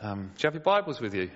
Um, 0.00 0.30
do 0.36 0.42
you 0.42 0.46
have 0.46 0.54
your 0.54 0.62
Bibles 0.62 1.00
with 1.00 1.12
you? 1.12 1.28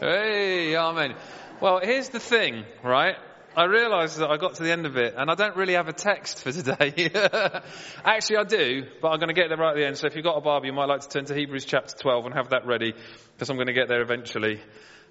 Hey, 0.00 0.76
amen. 0.76 1.14
Well, 1.62 1.80
here's 1.82 2.10
the 2.10 2.20
thing, 2.20 2.64
right? 2.84 3.16
I 3.56 3.64
realised 3.64 4.18
that 4.18 4.28
I 4.28 4.36
got 4.36 4.56
to 4.56 4.62
the 4.62 4.70
end 4.70 4.84
of 4.84 4.98
it 4.98 5.14
and 5.16 5.30
I 5.30 5.34
don't 5.34 5.56
really 5.56 5.72
have 5.72 5.88
a 5.88 5.94
text 5.94 6.42
for 6.42 6.52
today. 6.52 7.10
Actually, 8.04 8.36
I 8.36 8.44
do, 8.44 8.82
but 9.00 9.08
I'm 9.08 9.18
going 9.18 9.34
to 9.34 9.34
get 9.34 9.48
there 9.48 9.56
right 9.56 9.70
at 9.70 9.76
the 9.76 9.86
end. 9.86 9.96
So 9.96 10.06
if 10.06 10.14
you've 10.14 10.26
got 10.26 10.36
a 10.36 10.42
Bible, 10.42 10.66
you 10.66 10.74
might 10.74 10.90
like 10.90 11.00
to 11.00 11.08
turn 11.08 11.24
to 11.24 11.34
Hebrews 11.34 11.64
chapter 11.64 11.96
12 11.96 12.26
and 12.26 12.34
have 12.34 12.50
that 12.50 12.66
ready 12.66 12.92
because 13.32 13.48
I'm 13.48 13.56
going 13.56 13.68
to 13.68 13.72
get 13.72 13.88
there 13.88 14.02
eventually. 14.02 14.60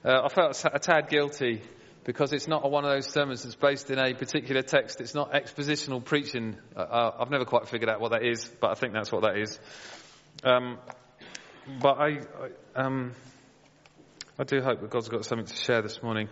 Uh, 0.05 0.21
I 0.25 0.29
felt 0.29 0.63
a 0.71 0.77
tad 0.77 1.09
guilty 1.09 1.63
because 2.04 2.33
it's 2.33 2.47
not 2.47 2.69
one 2.69 2.85
of 2.85 2.91
those 2.91 3.07
sermons 3.07 3.43
that's 3.43 3.55
based 3.55 3.89
in 3.89 3.97
a 3.97 4.13
particular 4.13 4.61
text. 4.61 5.01
It's 5.01 5.15
not 5.15 5.33
expositional 5.33 6.05
preaching. 6.05 6.55
Uh, 6.75 6.81
uh, 6.81 7.15
I've 7.19 7.31
never 7.31 7.45
quite 7.45 7.67
figured 7.67 7.89
out 7.89 7.99
what 7.99 8.11
that 8.11 8.23
is, 8.23 8.45
but 8.61 8.69
I 8.69 8.75
think 8.75 8.93
that's 8.93 9.11
what 9.11 9.23
that 9.23 9.38
is. 9.38 9.59
Um, 10.43 10.77
but 11.81 11.97
I, 11.97 12.07
I, 12.07 12.81
um, 12.81 13.13
I 14.39 14.44
do 14.44 14.62
hope 14.62 14.81
that 14.81 14.89
God's 14.89 15.09
got 15.09 15.26
something 15.26 15.48
to 15.48 15.55
share 15.55 15.81
this 15.81 16.02
morning. 16.02 16.30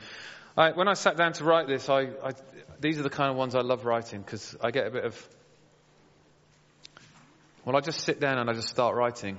I, 0.57 0.71
when 0.71 0.87
I 0.87 0.93
sat 0.93 1.17
down 1.17 1.33
to 1.33 1.43
write 1.43 1.67
this, 1.67 1.89
I, 1.89 2.01
I, 2.01 2.31
these 2.79 2.99
are 2.99 3.03
the 3.03 3.09
kind 3.09 3.29
of 3.29 3.35
ones 3.35 3.55
I 3.55 3.61
love 3.61 3.85
writing 3.85 4.21
because 4.21 4.55
I 4.61 4.71
get 4.71 4.87
a 4.87 4.91
bit 4.91 5.05
of. 5.05 5.29
Well, 7.65 7.75
I 7.75 7.81
just 7.81 8.01
sit 8.01 8.19
down 8.19 8.37
and 8.37 8.49
I 8.49 8.53
just 8.53 8.69
start 8.69 8.95
writing. 8.95 9.37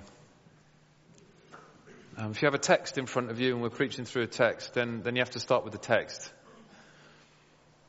Um, 2.19 2.31
if 2.31 2.43
you 2.43 2.47
have 2.47 2.55
a 2.55 2.59
text 2.59 2.99
in 2.99 3.07
front 3.07 3.31
of 3.31 3.41
you 3.41 3.53
and 3.53 3.63
we're 3.63 3.71
preaching 3.71 4.05
through 4.05 4.23
a 4.23 4.27
text, 4.27 4.75
then, 4.75 5.03
then 5.03 5.17
you 5.17 5.21
have 5.21 5.31
to 5.31 5.41
start 5.41 5.65
with 5.65 5.75
the 5.75 5.79
text, 5.79 6.33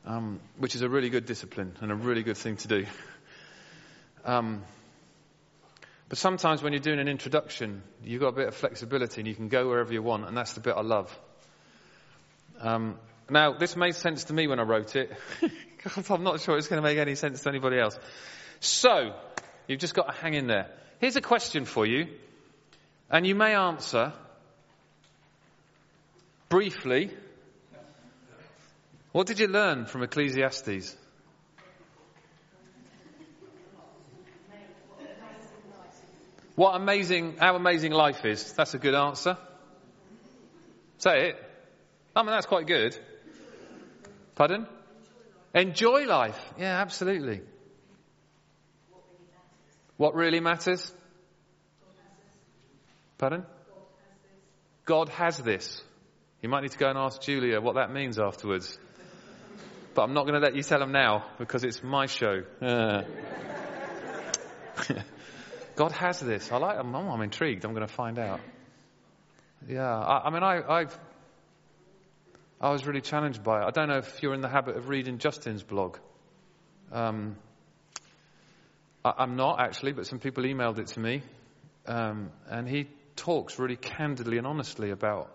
um, 0.04 0.38
which 0.58 0.74
is 0.74 0.82
a 0.82 0.88
really 0.88 1.08
good 1.08 1.24
discipline 1.24 1.74
and 1.80 1.90
a 1.90 1.94
really 1.94 2.22
good 2.22 2.36
thing 2.36 2.56
to 2.56 2.68
do. 2.68 2.86
Um, 4.26 4.62
but 6.08 6.16
sometimes 6.16 6.62
when 6.62 6.72
you're 6.72 6.80
doing 6.80 7.00
an 7.00 7.08
introduction, 7.08 7.82
you've 8.02 8.20
got 8.20 8.28
a 8.28 8.32
bit 8.32 8.48
of 8.48 8.54
flexibility 8.54 9.20
and 9.20 9.28
you 9.28 9.34
can 9.34 9.48
go 9.48 9.68
wherever 9.68 9.92
you 9.92 10.02
want, 10.02 10.26
and 10.26 10.36
that's 10.36 10.54
the 10.54 10.60
bit 10.60 10.74
I 10.76 10.80
love. 10.80 11.16
Um, 12.60 12.98
now, 13.30 13.52
this 13.52 13.76
made 13.76 13.94
sense 13.94 14.24
to 14.24 14.32
me 14.32 14.46
when 14.46 14.58
I 14.58 14.62
wrote 14.62 14.96
it. 14.96 15.12
I'm 16.10 16.24
not 16.24 16.40
sure 16.40 16.56
it's 16.56 16.68
going 16.68 16.82
to 16.82 16.88
make 16.88 16.98
any 16.98 17.14
sense 17.14 17.42
to 17.42 17.48
anybody 17.50 17.78
else. 17.78 17.98
So, 18.60 19.14
you've 19.66 19.80
just 19.80 19.94
got 19.94 20.06
to 20.06 20.12
hang 20.12 20.34
in 20.34 20.46
there. 20.46 20.70
Here's 20.98 21.16
a 21.16 21.20
question 21.20 21.66
for 21.66 21.86
you, 21.86 22.08
and 23.10 23.26
you 23.26 23.34
may 23.34 23.54
answer 23.54 24.12
briefly. 26.48 27.10
What 29.12 29.26
did 29.26 29.38
you 29.38 29.46
learn 29.46 29.84
from 29.86 30.02
Ecclesiastes? 30.02 30.96
What 36.58 36.74
amazing, 36.74 37.36
how 37.38 37.54
amazing 37.54 37.92
life 37.92 38.24
is. 38.24 38.52
That's 38.54 38.74
a 38.74 38.78
good 38.78 38.92
answer. 38.92 39.38
Say 40.96 41.28
it. 41.28 41.36
I 42.16 42.22
mean, 42.22 42.32
that's 42.32 42.46
quite 42.46 42.66
good. 42.66 42.98
Pardon? 44.34 44.66
Enjoy 45.54 46.04
life. 46.04 46.36
Yeah, 46.58 46.80
absolutely. 46.80 47.42
What 49.98 50.16
really 50.16 50.40
matters? 50.40 50.92
Pardon? 53.18 53.46
God 54.84 55.10
has 55.10 55.38
this. 55.38 55.80
You 56.42 56.48
might 56.48 56.62
need 56.62 56.72
to 56.72 56.78
go 56.78 56.88
and 56.88 56.98
ask 56.98 57.20
Julia 57.20 57.60
what 57.60 57.76
that 57.76 57.92
means 57.92 58.18
afterwards. 58.18 58.76
But 59.94 60.02
I'm 60.02 60.12
not 60.12 60.22
going 60.26 60.34
to 60.34 60.44
let 60.44 60.56
you 60.56 60.64
tell 60.64 60.82
him 60.82 60.90
now 60.90 61.24
because 61.38 61.62
it's 61.62 61.84
my 61.84 62.06
show. 62.06 62.42
Uh. 62.60 63.02
God 65.78 65.92
has 65.92 66.18
this. 66.18 66.50
I 66.50 66.56
like. 66.56 66.76
I'm, 66.76 66.92
I'm 66.92 67.22
intrigued. 67.22 67.64
I'm 67.64 67.72
going 67.72 67.86
to 67.86 67.92
find 67.92 68.18
out. 68.18 68.40
Yeah. 69.68 69.96
I, 69.96 70.26
I 70.26 70.30
mean, 70.30 70.42
I, 70.42 70.60
I've. 70.68 70.98
I 72.60 72.70
was 72.70 72.84
really 72.84 73.00
challenged 73.00 73.44
by 73.44 73.62
it. 73.62 73.64
I 73.64 73.70
don't 73.70 73.88
know 73.88 73.98
if 73.98 74.20
you're 74.20 74.34
in 74.34 74.40
the 74.40 74.48
habit 74.48 74.76
of 74.76 74.88
reading 74.88 75.18
Justin's 75.18 75.62
blog. 75.62 75.98
Um, 76.90 77.36
I, 79.04 79.22
am 79.22 79.36
not 79.36 79.60
actually, 79.60 79.92
but 79.92 80.08
some 80.08 80.18
people 80.18 80.42
emailed 80.42 80.80
it 80.80 80.88
to 80.88 81.00
me, 81.00 81.22
um, 81.86 82.32
and 82.50 82.68
he 82.68 82.88
talks 83.14 83.60
really 83.60 83.76
candidly 83.76 84.38
and 84.38 84.48
honestly 84.48 84.90
about 84.90 85.30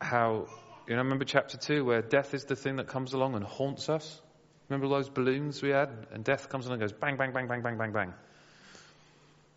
how 0.00 0.48
you 0.88 0.96
know. 0.96 1.02
Remember 1.02 1.24
chapter 1.24 1.56
two, 1.56 1.84
where 1.84 2.02
death 2.02 2.34
is 2.34 2.46
the 2.46 2.56
thing 2.56 2.76
that 2.76 2.88
comes 2.88 3.12
along 3.12 3.36
and 3.36 3.44
haunts 3.44 3.88
us. 3.88 4.20
Remember 4.68 4.88
those 4.88 5.08
balloons 5.08 5.62
we 5.62 5.70
had, 5.70 5.90
and 6.10 6.24
death 6.24 6.48
comes 6.48 6.66
along 6.66 6.82
and 6.82 6.90
goes 6.90 6.98
bang, 6.98 7.16
bang, 7.16 7.32
bang, 7.32 7.46
bang, 7.46 7.62
bang, 7.62 7.78
bang, 7.78 7.92
bang. 7.92 8.14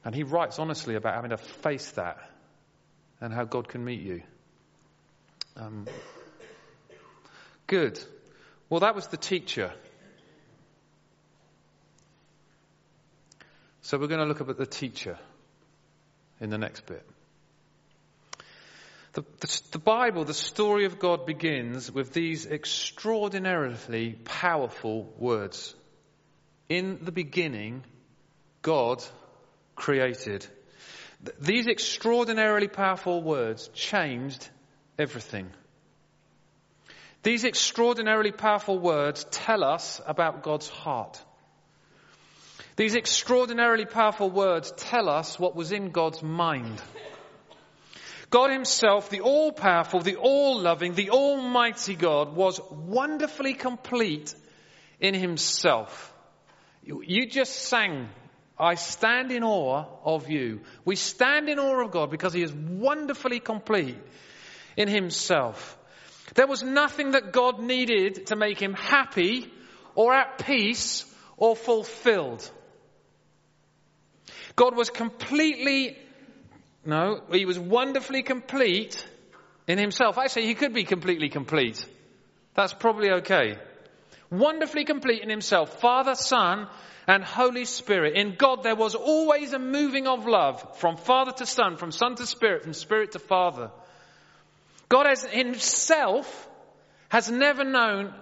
And 0.06 0.16
he 0.16 0.24
writes 0.24 0.60
honestly 0.60 0.96
about 0.96 1.16
having 1.16 1.32
to 1.32 1.38
face 1.38 1.92
that 1.92 2.18
and 3.22 3.34
how 3.34 3.44
God 3.44 3.68
can 3.68 3.84
meet 3.84 4.02
you. 4.02 4.22
Um, 5.58 5.88
good. 7.68 8.00
Well, 8.70 8.80
that 8.82 8.96
was 8.96 9.08
the 9.08 9.18
teacher. 9.18 9.74
So 13.82 13.98
we're 13.98 14.08
going 14.08 14.22
to 14.22 14.26
look 14.26 14.42
up 14.42 14.50
at 14.50 14.58
the 14.58 14.66
teacher 14.66 15.18
in 16.40 16.50
the 16.50 16.58
next 16.58 16.86
bit. 16.86 17.06
The, 19.14 19.24
the, 19.40 19.62
the, 19.72 19.80
Bible, 19.80 20.24
the 20.24 20.34
story 20.36 20.86
of 20.86 21.00
God 21.00 21.26
begins 21.26 21.92
with 21.92 22.14
these 22.14 22.46
extraordinarily 22.46 24.14
powerful 24.24 25.12
words. 25.18 25.74
In 26.70 27.00
the 27.02 27.12
beginning, 27.12 27.84
God 28.62 29.04
created. 29.80 30.46
These 31.42 31.68
extraordinarily 31.68 32.68
powerful 32.68 33.24
words 33.24 33.70
changed 33.74 34.48
everything. 34.98 35.50
These 37.24 37.44
extraordinarily 37.44 38.32
powerful 38.32 38.78
words 38.78 39.26
tell 39.32 39.64
us 39.64 40.00
about 40.06 40.44
God's 40.44 40.70
heart. 40.70 41.22
These 42.76 42.96
extraordinarily 42.96 43.86
powerful 43.86 44.30
words 44.30 44.72
tell 44.78 45.10
us 45.10 45.38
what 45.40 45.56
was 45.56 45.72
in 45.72 45.90
God's 45.90 46.24
mind. 46.24 46.82
God 48.30 48.52
Himself, 48.52 49.10
the 49.10 49.22
all 49.22 49.52
powerful, 49.52 50.02
the 50.02 50.16
all 50.18 50.60
loving, 50.62 50.94
the 50.94 51.10
almighty 51.10 51.96
God, 51.96 52.36
was 52.36 52.62
wonderfully 52.72 53.54
complete 53.54 54.34
in 55.00 55.14
Himself. 55.14 56.14
You 56.84 57.28
just 57.28 57.54
sang 57.54 58.08
I 58.60 58.76
stand 58.76 59.32
in 59.32 59.44
awe 59.44 59.86
of 60.04 60.30
you. 60.30 60.62
We 60.84 60.98
stand 60.98 61.48
in 61.48 61.60
awe 61.60 61.84
of 61.84 61.92
God 61.92 62.12
because 62.12 62.34
He 62.34 62.44
is 62.44 62.52
wonderfully 62.52 63.40
complete 63.40 63.98
in 64.76 64.90
Himself. 64.90 65.78
There 66.36 66.48
was 66.48 66.62
nothing 66.62 67.12
that 67.12 67.32
God 67.32 67.62
needed 67.62 68.28
to 68.28 68.36
make 68.36 68.62
Him 68.62 68.74
happy 68.74 69.52
or 69.96 70.14
at 70.14 70.46
peace 70.46 71.06
or 71.38 71.56
fulfilled. 71.56 72.50
God 74.56 74.76
was 74.76 74.90
completely, 74.90 75.98
no, 76.86 77.22
He 77.32 77.46
was 77.46 77.58
wonderfully 77.58 78.24
complete 78.24 79.08
in 79.68 79.78
Himself. 79.78 80.18
Actually, 80.18 80.48
He 80.48 80.56
could 80.56 80.74
be 80.74 80.84
completely 80.84 81.30
complete. 81.30 81.86
That's 82.56 82.74
probably 82.74 83.12
okay. 83.12 83.58
Wonderfully 84.32 84.86
complete 84.86 85.24
in 85.24 85.30
Himself. 85.30 85.80
Father, 85.80 86.16
Son, 86.16 86.68
and 87.08 87.24
Holy 87.24 87.66
Spirit. 87.66 88.16
In 88.16 88.36
God, 88.36 88.62
there 88.62 88.76
was 88.76 88.94
always 88.94 89.54
a 89.54 89.60
moving 89.60 90.06
of 90.08 90.28
love 90.28 90.78
from 90.78 90.96
Father 90.96 91.32
to 91.32 91.46
Son, 91.46 91.78
from 91.78 91.92
Son 91.92 92.16
to 92.16 92.26
Spirit, 92.26 92.64
from 92.64 92.74
Spirit 92.74 93.14
to 93.14 93.20
Father. 93.20 93.72
God 94.90 95.08
as 95.08 95.24
Himself 95.24 96.48
has 97.10 97.32
never 97.32 97.64
known 97.64 98.14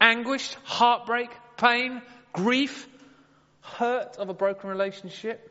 anguish, 0.00 0.56
heartbreak, 0.64 1.30
pain, 1.56 2.02
grief, 2.32 2.88
hurt 3.60 4.16
of 4.16 4.28
a 4.28 4.34
broken 4.34 4.68
relationship. 4.68 5.48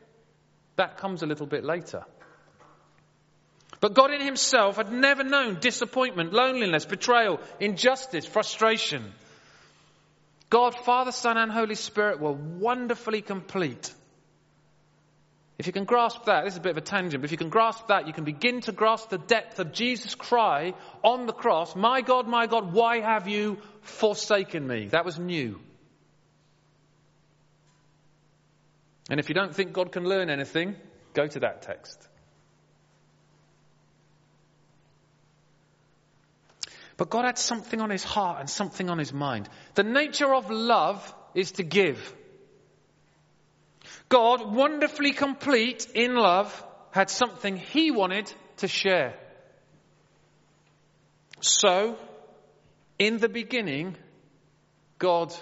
That 0.76 0.98
comes 0.98 1.22
a 1.22 1.26
little 1.26 1.46
bit 1.46 1.64
later. 1.64 2.04
But 3.80 3.94
God 3.94 4.12
in 4.12 4.20
Himself 4.20 4.76
had 4.76 4.92
never 4.92 5.24
known 5.24 5.58
disappointment, 5.60 6.34
loneliness, 6.34 6.84
betrayal, 6.84 7.40
injustice, 7.58 8.26
frustration. 8.26 9.12
God, 10.52 10.76
Father, 10.84 11.12
Son, 11.12 11.38
and 11.38 11.50
Holy 11.50 11.74
Spirit 11.74 12.20
were 12.20 12.32
wonderfully 12.32 13.22
complete. 13.22 13.90
If 15.56 15.66
you 15.66 15.72
can 15.72 15.86
grasp 15.86 16.26
that, 16.26 16.44
this 16.44 16.52
is 16.52 16.58
a 16.58 16.60
bit 16.60 16.72
of 16.72 16.76
a 16.76 16.82
tangent, 16.82 17.22
but 17.22 17.24
if 17.24 17.32
you 17.32 17.38
can 17.38 17.48
grasp 17.48 17.86
that, 17.88 18.06
you 18.06 18.12
can 18.12 18.24
begin 18.24 18.60
to 18.62 18.72
grasp 18.72 19.08
the 19.08 19.16
depth 19.16 19.60
of 19.60 19.72
Jesus' 19.72 20.14
cry 20.14 20.74
on 21.02 21.24
the 21.24 21.32
cross, 21.32 21.74
My 21.74 22.02
God, 22.02 22.28
my 22.28 22.46
God, 22.46 22.74
why 22.74 23.00
have 23.00 23.28
you 23.28 23.62
forsaken 23.80 24.66
me? 24.66 24.88
That 24.88 25.06
was 25.06 25.18
new. 25.18 25.58
And 29.08 29.20
if 29.20 29.30
you 29.30 29.34
don't 29.34 29.54
think 29.54 29.72
God 29.72 29.90
can 29.90 30.04
learn 30.04 30.28
anything, 30.28 30.76
go 31.14 31.26
to 31.28 31.40
that 31.40 31.62
text. 31.62 32.06
But 36.96 37.10
God 37.10 37.24
had 37.24 37.38
something 37.38 37.80
on 37.80 37.90
his 37.90 38.04
heart 38.04 38.40
and 38.40 38.50
something 38.50 38.90
on 38.90 38.98
his 38.98 39.12
mind. 39.12 39.48
The 39.74 39.82
nature 39.82 40.32
of 40.32 40.50
love 40.50 41.14
is 41.34 41.52
to 41.52 41.62
give. 41.62 42.14
God, 44.08 44.54
wonderfully 44.54 45.12
complete 45.12 45.86
in 45.94 46.14
love, 46.14 46.52
had 46.90 47.08
something 47.08 47.56
he 47.56 47.90
wanted 47.90 48.32
to 48.58 48.68
share. 48.68 49.14
So, 51.40 51.98
in 52.98 53.18
the 53.18 53.28
beginning, 53.28 53.96
God 54.98 55.34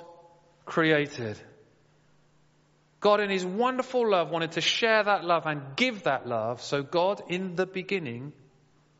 created. 0.64 1.38
God, 3.00 3.20
in 3.20 3.30
His 3.30 3.44
wonderful 3.44 4.10
love, 4.10 4.30
wanted 4.30 4.52
to 4.52 4.60
share 4.60 5.02
that 5.02 5.24
love 5.24 5.46
and 5.46 5.76
give 5.76 6.04
that 6.04 6.26
love. 6.26 6.62
So, 6.62 6.82
God, 6.82 7.22
in 7.28 7.56
the 7.56 7.66
beginning, 7.66 8.32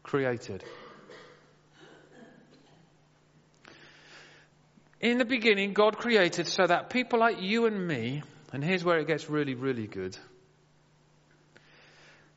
created. 0.02 0.64
In 5.00 5.16
the 5.16 5.24
beginning, 5.24 5.72
God 5.72 5.96
created 5.96 6.46
so 6.46 6.66
that 6.66 6.90
people 6.90 7.18
like 7.18 7.40
you 7.40 7.66
and 7.66 7.88
me, 7.88 8.22
and 8.52 8.62
here's 8.62 8.84
where 8.84 8.98
it 8.98 9.06
gets 9.06 9.30
really, 9.30 9.54
really 9.54 9.86
good, 9.86 10.16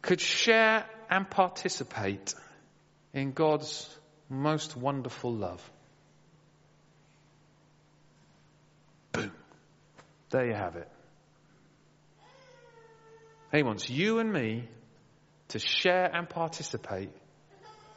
could 0.01 0.21
share 0.21 0.85
and 1.09 1.29
participate 1.29 2.33
in 3.13 3.33
God's 3.33 3.89
most 4.29 4.77
wonderful 4.77 5.33
love. 5.33 5.61
Boom. 9.11 9.31
There 10.29 10.45
you 10.45 10.53
have 10.53 10.77
it. 10.77 10.89
He 13.51 13.61
wants 13.61 13.89
you 13.89 14.19
and 14.19 14.31
me 14.31 14.67
to 15.49 15.59
share 15.59 16.05
and 16.05 16.27
participate 16.27 17.11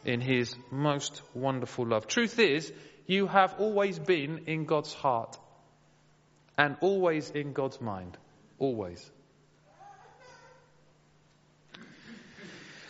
in 0.04 0.20
His 0.20 0.54
most 0.70 1.22
wonderful 1.34 1.86
love. 1.86 2.06
Truth 2.06 2.38
is, 2.38 2.72
you 3.06 3.26
have 3.26 3.54
always 3.58 3.98
been 3.98 4.44
in 4.46 4.64
God's 4.64 4.92
heart 4.92 5.38
and 6.58 6.76
always 6.80 7.30
in 7.30 7.52
God's 7.52 7.80
mind. 7.80 8.16
Always. 8.58 9.10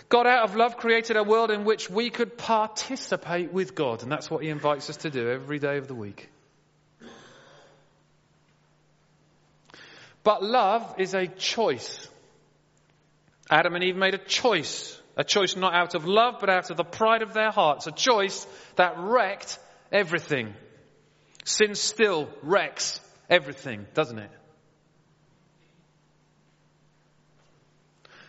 God, 0.09 0.27
out 0.27 0.45
of 0.45 0.55
love, 0.55 0.77
created 0.77 1.17
a 1.17 1.25
world 1.25 1.51
in 1.51 1.65
which 1.65 1.91
we 1.91 2.11
could 2.11 2.39
participate 2.39 3.53
with 3.53 3.75
God, 3.75 4.03
and 4.05 4.13
that's 4.13 4.31
what 4.31 4.43
He 4.43 4.51
invites 4.51 4.89
us 4.89 4.99
to 4.99 5.11
do 5.11 5.29
every 5.29 5.59
day 5.59 5.79
of 5.79 5.89
the 5.89 5.95
week. 5.95 6.31
But 10.23 10.43
love 10.43 10.95
is 10.99 11.15
a 11.15 11.27
choice. 11.27 12.09
Adam 13.51 13.75
and 13.75 13.85
Eve 13.85 13.97
made 13.97 14.15
a 14.15 14.19
choice. 14.19 15.01
A 15.17 15.25
choice 15.25 15.57
not 15.57 15.75
out 15.75 15.95
of 15.95 16.05
love, 16.05 16.37
but 16.41 16.51
out 16.51 16.71
of 16.71 16.77
the 16.77 16.85
pride 16.85 17.23
of 17.23 17.33
their 17.33 17.51
hearts. 17.51 17.87
A 17.87 17.93
choice 17.93 18.47
that 18.77 18.95
wrecked 18.99 19.59
everything. 19.93 20.55
Sin 21.45 21.75
still 21.75 22.29
wrecks 22.43 23.01
everything, 23.31 23.87
doesn't 23.95 24.19
it? 24.19 24.31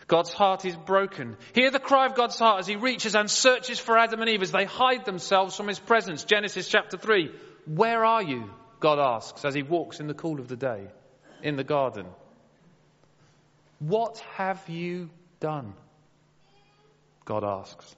God's 0.06 0.32
heart 0.32 0.64
is 0.64 0.74
broken. 0.74 1.36
Hear 1.54 1.70
the 1.70 1.78
cry 1.78 2.06
of 2.06 2.14
God's 2.14 2.38
heart 2.38 2.60
as 2.60 2.66
he 2.66 2.76
reaches 2.76 3.14
and 3.14 3.30
searches 3.30 3.78
for 3.78 3.98
Adam 3.98 4.20
and 4.20 4.30
Eve 4.30 4.42
as 4.42 4.50
they 4.50 4.64
hide 4.64 5.04
themselves 5.04 5.54
from 5.54 5.68
his 5.68 5.78
presence. 5.78 6.24
Genesis 6.24 6.66
chapter 6.66 6.96
3. 6.96 7.30
Where 7.66 8.04
are 8.04 8.22
you? 8.22 8.50
God 8.80 8.98
asks 8.98 9.44
as 9.44 9.54
he 9.54 9.62
walks 9.62 10.00
in 10.00 10.06
the 10.06 10.14
cool 10.14 10.40
of 10.40 10.48
the 10.48 10.56
day 10.56 10.88
in 11.42 11.56
the 11.56 11.64
garden. 11.64 12.06
What 13.80 14.18
have 14.36 14.66
you 14.68 15.10
done? 15.40 15.74
God 17.26 17.44
asks. 17.44 17.94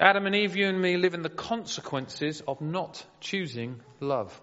Adam 0.00 0.26
and 0.26 0.34
Eve, 0.34 0.56
you 0.56 0.68
and 0.68 0.80
me 0.80 0.96
live 0.96 1.14
in 1.14 1.22
the 1.22 1.28
consequences 1.28 2.40
of 2.46 2.60
not 2.60 3.04
choosing 3.20 3.80
love. 4.00 4.40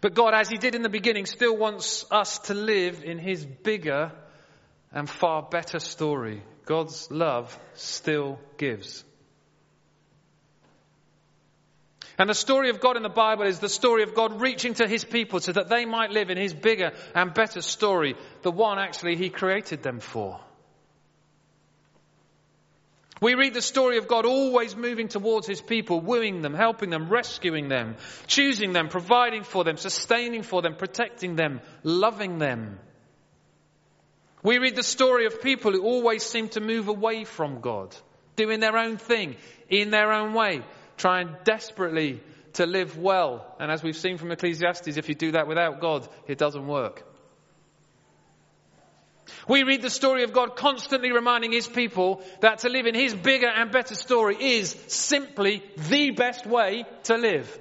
But 0.00 0.14
God, 0.14 0.34
as 0.34 0.48
He 0.48 0.56
did 0.56 0.74
in 0.74 0.82
the 0.82 0.88
beginning, 0.88 1.26
still 1.26 1.56
wants 1.56 2.04
us 2.10 2.38
to 2.40 2.54
live 2.54 3.04
in 3.04 3.18
His 3.18 3.44
bigger 3.44 4.12
and 4.92 5.08
far 5.08 5.42
better 5.42 5.78
story. 5.78 6.42
God's 6.64 7.10
love 7.10 7.56
still 7.74 8.40
gives. 8.56 9.04
And 12.18 12.28
the 12.28 12.34
story 12.34 12.70
of 12.70 12.80
God 12.80 12.96
in 12.96 13.02
the 13.02 13.08
Bible 13.08 13.44
is 13.44 13.60
the 13.60 13.68
story 13.68 14.02
of 14.02 14.14
God 14.14 14.40
reaching 14.40 14.74
to 14.74 14.88
His 14.88 15.04
people 15.04 15.40
so 15.40 15.52
that 15.52 15.68
they 15.68 15.84
might 15.84 16.10
live 16.10 16.30
in 16.30 16.36
His 16.36 16.52
bigger 16.52 16.92
and 17.14 17.32
better 17.32 17.62
story, 17.62 18.16
the 18.42 18.50
one 18.50 18.78
actually 18.78 19.16
He 19.16 19.30
created 19.30 19.82
them 19.82 20.00
for. 20.00 20.40
We 23.20 23.34
read 23.34 23.52
the 23.52 23.60
story 23.60 23.98
of 23.98 24.08
God 24.08 24.24
always 24.24 24.74
moving 24.74 25.08
towards 25.08 25.46
his 25.46 25.60
people, 25.60 26.00
wooing 26.00 26.40
them, 26.40 26.54
helping 26.54 26.88
them, 26.88 27.10
rescuing 27.10 27.68
them, 27.68 27.96
choosing 28.26 28.72
them, 28.72 28.88
providing 28.88 29.42
for 29.42 29.62
them, 29.62 29.76
sustaining 29.76 30.42
for 30.42 30.62
them, 30.62 30.74
protecting 30.74 31.36
them, 31.36 31.60
loving 31.82 32.38
them. 32.38 32.78
We 34.42 34.56
read 34.56 34.74
the 34.74 34.82
story 34.82 35.26
of 35.26 35.42
people 35.42 35.72
who 35.72 35.82
always 35.82 36.22
seem 36.22 36.48
to 36.50 36.60
move 36.60 36.88
away 36.88 37.24
from 37.24 37.60
God, 37.60 37.94
doing 38.36 38.60
their 38.60 38.78
own 38.78 38.96
thing, 38.96 39.36
in 39.68 39.90
their 39.90 40.12
own 40.12 40.32
way, 40.32 40.62
trying 40.96 41.36
desperately 41.44 42.22
to 42.54 42.64
live 42.64 42.96
well. 42.96 43.54
And 43.60 43.70
as 43.70 43.82
we've 43.82 43.96
seen 43.96 44.16
from 44.16 44.32
Ecclesiastes, 44.32 44.96
if 44.96 45.10
you 45.10 45.14
do 45.14 45.32
that 45.32 45.46
without 45.46 45.80
God, 45.80 46.08
it 46.26 46.38
doesn't 46.38 46.66
work. 46.66 47.06
We 49.48 49.62
read 49.62 49.82
the 49.82 49.90
story 49.90 50.24
of 50.24 50.32
God 50.32 50.56
constantly 50.56 51.12
reminding 51.12 51.52
His 51.52 51.66
people 51.66 52.22
that 52.40 52.60
to 52.60 52.68
live 52.68 52.86
in 52.86 52.94
His 52.94 53.14
bigger 53.14 53.48
and 53.48 53.70
better 53.70 53.94
story 53.94 54.36
is 54.38 54.76
simply 54.88 55.62
the 55.76 56.10
best 56.10 56.46
way 56.46 56.84
to 57.04 57.16
live. 57.16 57.58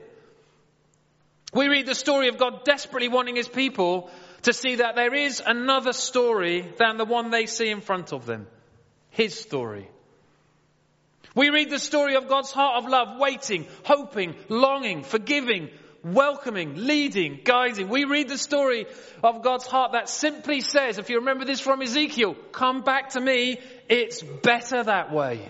We 1.54 1.68
read 1.68 1.88
the 1.88 1.96
story 1.96 2.28
of 2.28 2.38
God 2.38 2.64
desperately 2.64 3.10
wanting 3.10 3.36
His 3.36 3.48
people 3.48 4.10
to 4.44 4.54
see 4.54 4.76
that 4.76 4.96
there 4.96 5.14
is 5.14 5.42
another 5.46 5.94
story 5.94 6.62
than 6.78 6.98
the 6.98 7.06
one 7.06 7.32
they 7.32 7.46
see 7.46 7.70
in 7.70 7.82
front 7.82 8.14
of 8.14 8.26
them. 8.26 8.48
His 9.10 9.38
story. 9.40 9.90
We 11.36 11.50
read 11.50 11.70
the 11.70 11.80
story 11.80 12.16
of 12.16 12.28
God's 12.28 12.52
heart 12.52 12.84
of 12.84 12.90
love, 12.90 13.20
waiting, 13.20 13.68
hoping, 13.84 14.36
longing, 14.50 15.04
forgiving, 15.04 15.70
welcoming, 16.04 16.76
leading, 16.76 17.42
guiding. 17.44 17.90
We 17.90 18.06
read 18.06 18.30
the 18.30 18.38
story 18.38 18.86
of 19.24 19.42
God's 19.42 19.66
heart 19.66 19.94
that 19.94 20.10
simply 20.10 20.62
says, 20.62 20.98
if 20.98 21.10
you 21.10 21.20
remember 21.20 21.46
this 21.46 21.60
from 21.60 21.82
Ezekiel, 21.82 22.36
come 22.52 22.82
back 22.82 23.10
to 23.10 23.22
me, 23.22 23.60
it's 23.90 24.22
better 24.22 24.84
that 24.84 25.12
way. 25.12 25.50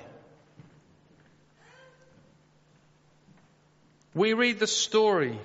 We 4.13 4.33
read 4.33 4.59
the 4.59 4.67
story 4.67 5.39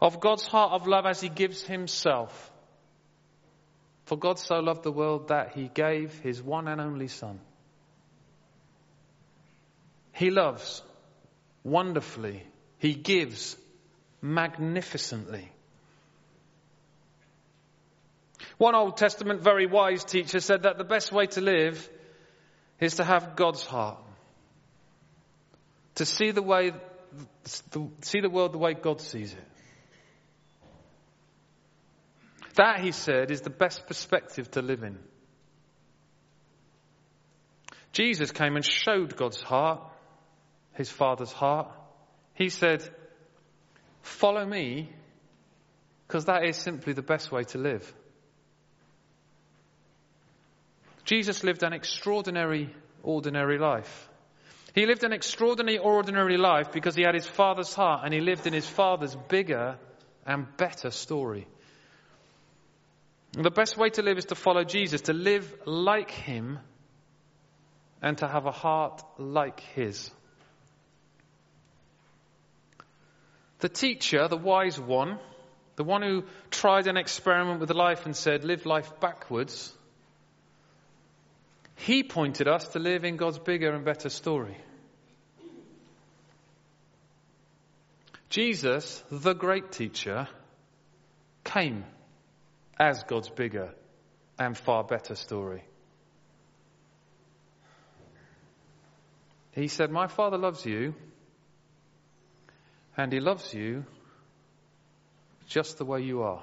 of 0.00 0.18
God's 0.18 0.46
heart 0.46 0.72
of 0.72 0.86
love 0.86 1.06
as 1.06 1.20
he 1.20 1.28
gives 1.28 1.62
himself. 1.62 2.50
For 4.04 4.16
God 4.18 4.38
so 4.38 4.56
loved 4.56 4.82
the 4.82 4.90
world 4.90 5.28
that 5.28 5.52
he 5.54 5.68
gave 5.72 6.18
his 6.20 6.42
one 6.42 6.66
and 6.68 6.80
only 6.80 7.08
Son. 7.08 7.38
He 10.12 10.30
loves 10.30 10.82
wonderfully 11.62 12.42
he 12.82 12.94
gives 12.94 13.56
magnificently. 14.20 15.48
One 18.58 18.74
Old 18.74 18.96
Testament 18.96 19.40
very 19.40 19.66
wise 19.66 20.02
teacher 20.02 20.40
said 20.40 20.64
that 20.64 20.78
the 20.78 20.84
best 20.84 21.12
way 21.12 21.26
to 21.26 21.40
live 21.40 21.88
is 22.80 22.96
to 22.96 23.04
have 23.04 23.36
God's 23.36 23.64
heart. 23.64 24.00
To 25.94 26.04
see 26.04 26.32
the 26.32 26.42
way, 26.42 26.72
see 27.44 28.20
the 28.20 28.28
world 28.28 28.52
the 28.52 28.58
way 28.58 28.74
God 28.74 29.00
sees 29.00 29.32
it. 29.32 29.48
That, 32.56 32.80
he 32.80 32.90
said, 32.90 33.30
is 33.30 33.42
the 33.42 33.50
best 33.50 33.86
perspective 33.86 34.50
to 34.50 34.60
live 34.60 34.82
in. 34.82 34.98
Jesus 37.92 38.32
came 38.32 38.56
and 38.56 38.64
showed 38.64 39.16
God's 39.16 39.40
heart, 39.40 39.82
his 40.72 40.90
Father's 40.90 41.30
heart. 41.30 41.68
He 42.34 42.48
said, 42.48 42.88
Follow 44.02 44.44
me, 44.44 44.90
because 46.06 46.24
that 46.26 46.44
is 46.44 46.56
simply 46.56 46.92
the 46.92 47.02
best 47.02 47.30
way 47.30 47.44
to 47.44 47.58
live. 47.58 47.92
Jesus 51.04 51.42
lived 51.44 51.62
an 51.62 51.72
extraordinary, 51.72 52.74
ordinary 53.02 53.58
life. 53.58 54.08
He 54.74 54.86
lived 54.86 55.04
an 55.04 55.12
extraordinary, 55.12 55.78
ordinary 55.78 56.38
life 56.38 56.72
because 56.72 56.94
he 56.94 57.02
had 57.02 57.14
his 57.14 57.26
Father's 57.26 57.74
heart 57.74 58.02
and 58.04 58.14
he 58.14 58.20
lived 58.20 58.46
in 58.46 58.52
his 58.52 58.66
Father's 58.66 59.14
bigger 59.28 59.76
and 60.24 60.46
better 60.56 60.90
story. 60.90 61.46
The 63.32 63.50
best 63.50 63.76
way 63.76 63.90
to 63.90 64.02
live 64.02 64.18
is 64.18 64.26
to 64.26 64.34
follow 64.34 64.64
Jesus, 64.64 65.02
to 65.02 65.12
live 65.12 65.52
like 65.66 66.10
him 66.10 66.58
and 68.00 68.16
to 68.18 68.28
have 68.28 68.46
a 68.46 68.50
heart 68.50 69.02
like 69.18 69.60
his. 69.60 70.10
The 73.62 73.68
teacher, 73.68 74.26
the 74.26 74.36
wise 74.36 74.78
one, 74.78 75.20
the 75.76 75.84
one 75.84 76.02
who 76.02 76.24
tried 76.50 76.88
an 76.88 76.96
experiment 76.96 77.60
with 77.60 77.70
life 77.70 78.06
and 78.06 78.16
said, 78.16 78.42
live 78.42 78.66
life 78.66 78.98
backwards, 78.98 79.72
he 81.76 82.02
pointed 82.02 82.48
us 82.48 82.66
to 82.70 82.80
live 82.80 83.04
in 83.04 83.16
God's 83.16 83.38
bigger 83.38 83.70
and 83.70 83.84
better 83.84 84.08
story. 84.08 84.56
Jesus, 88.30 89.00
the 89.12 89.32
great 89.32 89.70
teacher, 89.70 90.26
came 91.44 91.84
as 92.80 93.04
God's 93.04 93.28
bigger 93.28 93.72
and 94.40 94.58
far 94.58 94.82
better 94.82 95.14
story. 95.14 95.62
He 99.52 99.68
said, 99.68 99.92
My 99.92 100.08
Father 100.08 100.36
loves 100.36 100.66
you, 100.66 100.96
and 102.96 103.12
He 103.12 103.20
loves 103.20 103.52
you 103.54 103.84
just 105.46 105.78
the 105.78 105.84
way 105.84 106.00
you 106.00 106.22
are. 106.22 106.42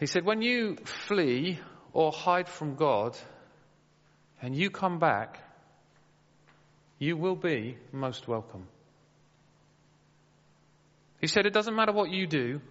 He 0.00 0.06
said, 0.06 0.24
When 0.24 0.40
you 0.40 0.76
flee 0.76 1.58
or 1.92 2.10
hide 2.10 2.48
from 2.48 2.74
God 2.74 3.16
and 4.40 4.56
you 4.56 4.70
come 4.70 4.98
back, 4.98 5.38
you 6.98 7.16
will 7.16 7.36
be 7.36 7.76
most 7.92 8.26
welcome. 8.26 8.66
He 11.20 11.26
said, 11.26 11.44
It 11.44 11.52
doesn't 11.52 11.76
matter 11.76 11.92
what 11.92 12.10
you 12.10 12.26
do, 12.26 12.62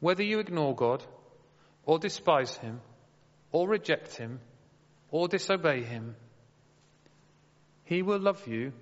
whether 0.00 0.22
you 0.22 0.40
ignore 0.40 0.74
God 0.74 1.02
or 1.86 1.98
despise 1.98 2.54
Him 2.58 2.80
or 3.50 3.66
reject 3.66 4.16
Him 4.16 4.40
or 5.10 5.26
disobey 5.26 5.82
Him, 5.82 6.16
He 7.90 8.02
will 8.02 8.20
love 8.20 8.46
you 8.46 8.72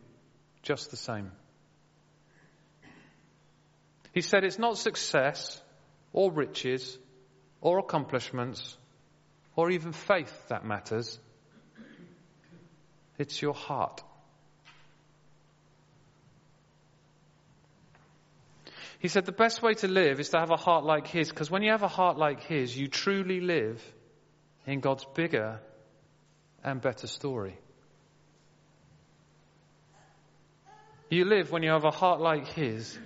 just 0.62 0.90
the 0.90 0.98
same. 0.98 1.32
He 4.12 4.20
said, 4.20 4.44
It's 4.44 4.58
not 4.58 4.76
success 4.76 5.62
or 6.12 6.30
riches 6.30 6.98
or 7.62 7.78
accomplishments 7.78 8.76
or 9.56 9.70
even 9.70 9.92
faith 9.92 10.48
that 10.48 10.66
matters. 10.66 11.18
It's 13.16 13.40
your 13.40 13.54
heart. 13.54 14.02
He 18.98 19.08
said 19.08 19.24
the 19.24 19.32
best 19.32 19.62
way 19.62 19.72
to 19.72 19.88
live 19.88 20.20
is 20.20 20.28
to 20.30 20.38
have 20.38 20.50
a 20.50 20.56
heart 20.56 20.84
like 20.84 21.06
his, 21.06 21.30
because 21.30 21.50
when 21.50 21.62
you 21.62 21.70
have 21.70 21.82
a 21.82 21.88
heart 21.88 22.18
like 22.18 22.42
his, 22.42 22.76
you 22.76 22.88
truly 22.88 23.40
live 23.40 23.82
in 24.66 24.80
God's 24.80 25.06
bigger 25.14 25.60
and 26.62 26.82
better 26.82 27.06
story. 27.06 27.56
You 31.10 31.24
live 31.24 31.50
when 31.50 31.62
you 31.62 31.70
have 31.70 31.84
a 31.84 31.90
heart 31.90 32.20
like 32.20 32.46
his, 32.48 32.98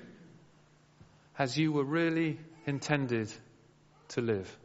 as 1.39 1.57
you 1.57 1.73
were 1.73 1.85
really 1.85 2.39
intended 2.67 3.33
to 4.09 4.21
live. 4.21 4.59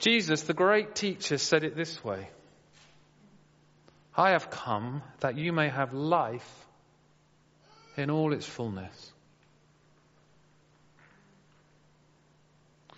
Jesus, 0.00 0.42
the 0.42 0.54
great 0.54 0.94
teacher, 0.94 1.38
said 1.38 1.64
it 1.64 1.76
this 1.76 2.04
way 2.04 2.28
I 4.16 4.30
have 4.30 4.50
come 4.50 5.02
that 5.20 5.36
you 5.36 5.52
may 5.52 5.68
have 5.68 5.92
life 5.92 6.66
in 7.96 8.10
all 8.10 8.32
its 8.32 8.46
fullness. 8.46 9.12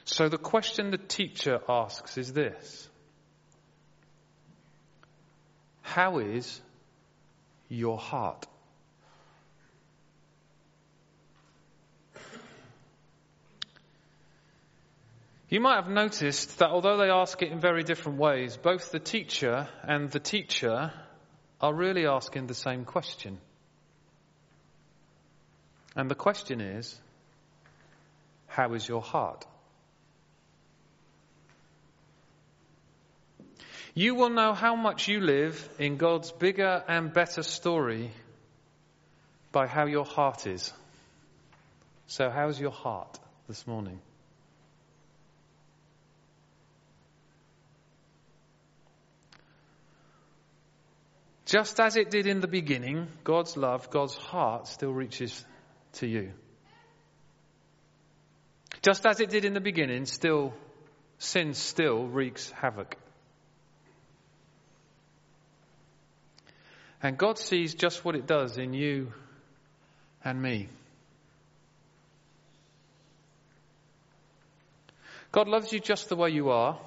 So 0.05 0.29
the 0.29 0.39
question 0.39 0.91
the 0.91 0.99
teacher 0.99 1.61
asks 1.69 2.17
is 2.17 2.33
this 2.33 2.88
How 5.89 6.19
is 6.19 6.61
your 7.71 7.97
heart? 7.97 8.47
You 15.49 15.61
might 15.61 15.77
have 15.77 15.89
noticed 15.89 16.59
that 16.59 16.69
although 16.69 16.99
they 16.99 17.09
ask 17.09 17.41
it 17.41 17.51
in 17.51 17.59
very 17.59 17.85
different 17.85 18.19
ways, 18.19 18.59
both 18.59 18.93
the 18.93 18.99
teacher 18.99 19.67
and 19.83 20.11
the 20.11 20.21
teacher 20.21 20.93
are 21.59 21.73
really 21.73 22.07
asking 22.07 22.49
the 22.49 22.55
same 22.55 22.85
question. 22.85 23.39
And 25.97 26.11
the 26.11 26.15
question 26.15 26.61
is, 26.61 27.01
how 28.47 28.75
is 28.75 28.87
your 28.87 29.01
heart? 29.01 29.47
You 33.99 34.15
will 34.15 34.31
know 34.31 34.53
how 34.55 34.77
much 34.77 35.09
you 35.09 35.19
live 35.19 35.69
in 35.81 35.97
God's 35.97 36.31
bigger 36.31 36.85
and 36.87 37.13
better 37.13 37.43
story 37.43 38.13
by 39.51 39.67
how 39.67 39.87
your 39.87 40.05
heart 40.05 40.47
is. 40.47 40.73
So, 42.07 42.31
how's 42.31 42.61
your 42.61 42.71
heart 42.71 43.19
this 43.49 43.67
morning? 43.67 43.99
Just 51.47 51.81
as 51.81 51.97
it 51.97 52.13
did 52.13 52.29
in 52.29 52.39
the 52.39 52.47
beginning, 52.47 53.09
God's 53.25 53.57
love, 53.57 53.91
God's 53.91 54.15
heart 54.15 54.69
still 54.69 54.93
reaches 54.93 55.45
to 55.95 56.07
you. 56.07 56.35
Just 58.81 59.05
as 59.05 59.19
it 59.19 59.31
did 59.31 59.45
in 59.45 59.55
the 59.55 59.61
beginning, 59.61 60.05
still, 60.05 60.55
sin 61.19 61.53
still 61.53 62.07
wreaks 62.07 62.49
havoc. 62.53 62.97
And 67.03 67.17
God 67.17 67.39
sees 67.39 67.75
just 67.75 68.05
what 68.05 68.17
it 68.17 68.27
does 68.27 68.59
in 68.59 68.73
you 68.73 69.13
and 70.25 70.41
me. 70.41 70.69
God 75.31 75.47
loves 75.47 75.73
you 75.73 75.79
just 75.79 76.09
the 76.09 76.17
way 76.17 76.31
you 76.31 76.51
are. 76.51 76.79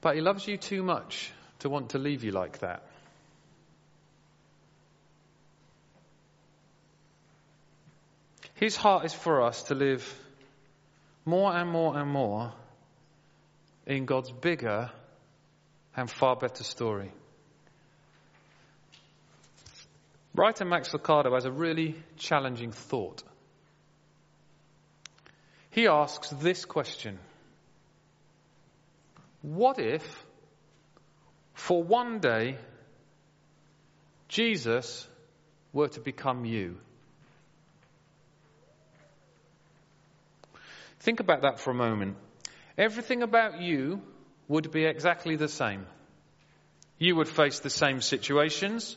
But 0.00 0.14
he 0.16 0.20
loves 0.20 0.46
you 0.46 0.56
too 0.56 0.82
much 0.82 1.32
to 1.60 1.68
want 1.68 1.90
to 1.90 1.98
leave 1.98 2.24
you 2.24 2.32
like 2.32 2.58
that. 2.60 2.82
His 8.54 8.76
heart 8.76 9.06
is 9.06 9.14
for 9.14 9.42
us 9.42 9.62
to 9.64 9.74
live 9.74 10.06
more 11.24 11.54
and 11.54 11.70
more 11.70 11.96
and 11.96 12.10
more 12.10 12.52
in 13.90 14.04
God's 14.04 14.30
bigger 14.30 14.88
and 15.96 16.08
far 16.08 16.36
better 16.36 16.62
story. 16.62 17.10
Writer 20.32 20.64
Max 20.64 20.90
Lucado 20.90 21.34
has 21.34 21.44
a 21.44 21.50
really 21.50 21.96
challenging 22.16 22.70
thought. 22.70 23.24
He 25.70 25.88
asks 25.88 26.30
this 26.30 26.64
question 26.64 27.18
what 29.42 29.78
if, 29.80 30.24
for 31.54 31.82
one 31.82 32.20
day, 32.20 32.58
Jesus 34.28 35.08
were 35.72 35.88
to 35.88 36.00
become 36.00 36.44
you? 36.44 36.76
Think 41.00 41.20
about 41.20 41.42
that 41.42 41.58
for 41.58 41.70
a 41.70 41.74
moment. 41.74 42.18
Everything 42.80 43.22
about 43.22 43.60
you 43.60 44.00
would 44.48 44.70
be 44.70 44.86
exactly 44.86 45.36
the 45.36 45.48
same. 45.48 45.84
You 46.98 47.14
would 47.16 47.28
face 47.28 47.60
the 47.60 47.68
same 47.68 48.00
situations. 48.00 48.96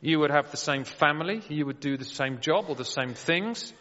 You 0.00 0.20
would 0.20 0.30
have 0.30 0.50
the 0.50 0.56
same 0.56 0.84
family. 0.84 1.42
You 1.50 1.66
would 1.66 1.80
do 1.80 1.98
the 1.98 2.06
same 2.06 2.40
job 2.40 2.64
or 2.68 2.76
the 2.76 2.84
same 2.86 3.12
things. 3.12 3.74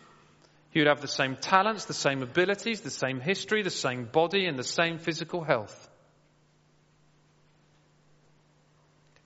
You'd 0.74 0.88
have 0.88 1.00
the 1.00 1.08
same 1.08 1.38
talents, 1.38 1.86
the 1.86 1.94
same 1.94 2.22
abilities, 2.22 2.82
the 2.82 2.90
same 2.90 3.22
history, 3.22 3.64
the 3.64 3.70
same 3.70 4.10
body, 4.12 4.46
and 4.46 4.60
the 4.60 4.64
same 4.64 4.98
physical 4.98 5.42
health. 5.42 5.90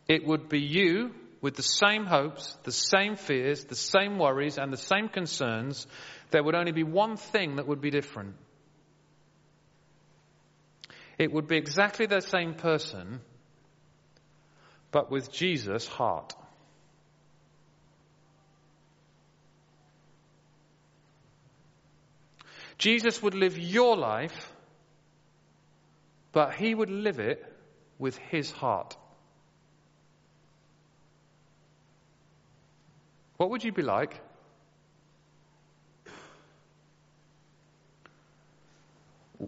It 0.07 0.27
would 0.27 0.47
be 0.47 0.59
you 0.59 1.09
with 1.41 1.55
the 1.55 1.63
same 1.63 2.05
hopes, 2.05 2.55
the 2.65 2.71
same 2.71 3.15
fears, 3.15 3.63
the 3.63 3.75
same 3.75 4.19
worries, 4.19 4.59
and 4.59 4.71
the 4.71 4.77
same 4.77 5.09
concerns. 5.09 5.87
There 6.29 6.43
would 6.43 6.53
only 6.53 6.71
be 6.71 6.83
one 6.83 7.17
thing 7.17 7.55
that 7.55 7.67
would 7.67 7.81
be 7.81 7.89
different. 7.89 8.35
It 11.17 11.31
would 11.31 11.47
be 11.47 11.57
exactly 11.57 12.05
the 12.05 12.21
same 12.21 12.53
person, 12.53 13.21
but 14.91 15.09
with 15.09 15.31
Jesus' 15.31 15.87
heart. 15.87 16.33
Jesus 22.77 23.21
would 23.23 23.33
live 23.33 23.57
your 23.57 23.97
life, 23.97 24.51
but 26.31 26.53
he 26.53 26.75
would 26.75 26.91
live 26.91 27.19
it 27.19 27.43
with 27.97 28.17
his 28.17 28.51
heart. 28.51 28.95
What 33.37 33.49
would 33.49 33.63
you 33.63 33.71
be 33.71 33.81
like? 33.81 34.21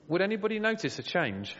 Would 0.09 0.21
anybody 0.21 0.59
notice 0.59 0.97
a 0.97 1.03
change? 1.03 1.55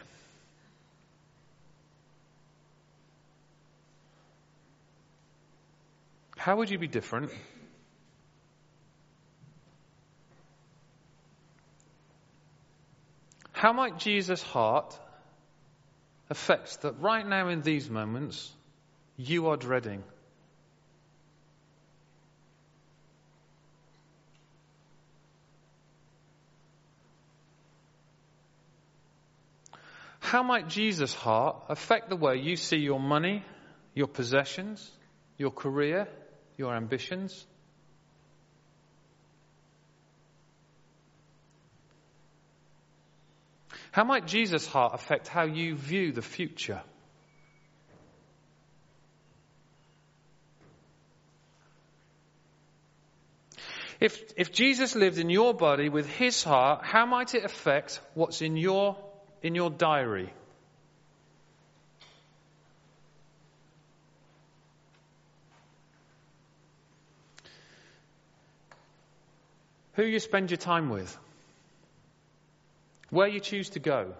How 6.36 6.58
would 6.58 6.72
you 6.72 6.79
be 6.79 6.88
different? 6.88 7.32
How 13.51 13.72
might 13.72 14.00
Jesus' 14.00 14.41
heart 14.41 14.98
affect 16.29 16.82
that 16.82 17.00
right 17.00 17.27
now 17.27 17.50
in 17.50 17.62
these 17.62 17.88
moments 17.88 18.51
you 19.15 19.50
are 19.50 19.58
dreading? 19.58 20.03
How 30.29 30.43
might 30.43 30.67
Jesus' 30.67 31.12
heart 31.12 31.55
affect 31.69 32.07
the 32.07 32.15
way 32.15 32.36
you 32.38 32.55
see 32.55 32.77
your 32.77 33.00
money, 33.00 33.43
your 33.95 34.05
possessions, 34.05 34.88
your 35.39 35.50
career, 35.50 36.07
your 36.55 36.75
ambitions? 36.75 37.48
How 43.91 44.03
might 44.03 44.27
Jesus' 44.27 44.67
heart 44.67 44.93
affect 44.93 45.27
how 45.27 45.45
you 45.45 45.75
view 45.75 46.12
the 46.12 46.21
future? 46.21 46.83
If, 54.00 54.21
if 54.38 54.51
Jesus 54.51 54.95
lived 54.95 55.17
in 55.17 55.31
your 55.31 55.55
body 55.55 55.89
with 55.89 56.07
his 56.07 56.43
heart, 56.43 56.86
how 56.86 57.07
might 57.07 57.33
it 57.33 57.43
affect 57.43 58.00
what's 58.13 58.43
in 58.43 58.57
your, 58.57 58.95
in 59.41 59.55
your 59.55 59.69
diary? 59.69 60.34
Who 69.93 70.03
you 70.03 70.19
spend 70.19 70.50
your 70.50 70.58
time 70.58 70.89
with? 70.89 71.17
Where 73.10 73.27
you 73.27 73.39
choose 73.39 73.72
to 73.72 73.79
go? 73.79 74.13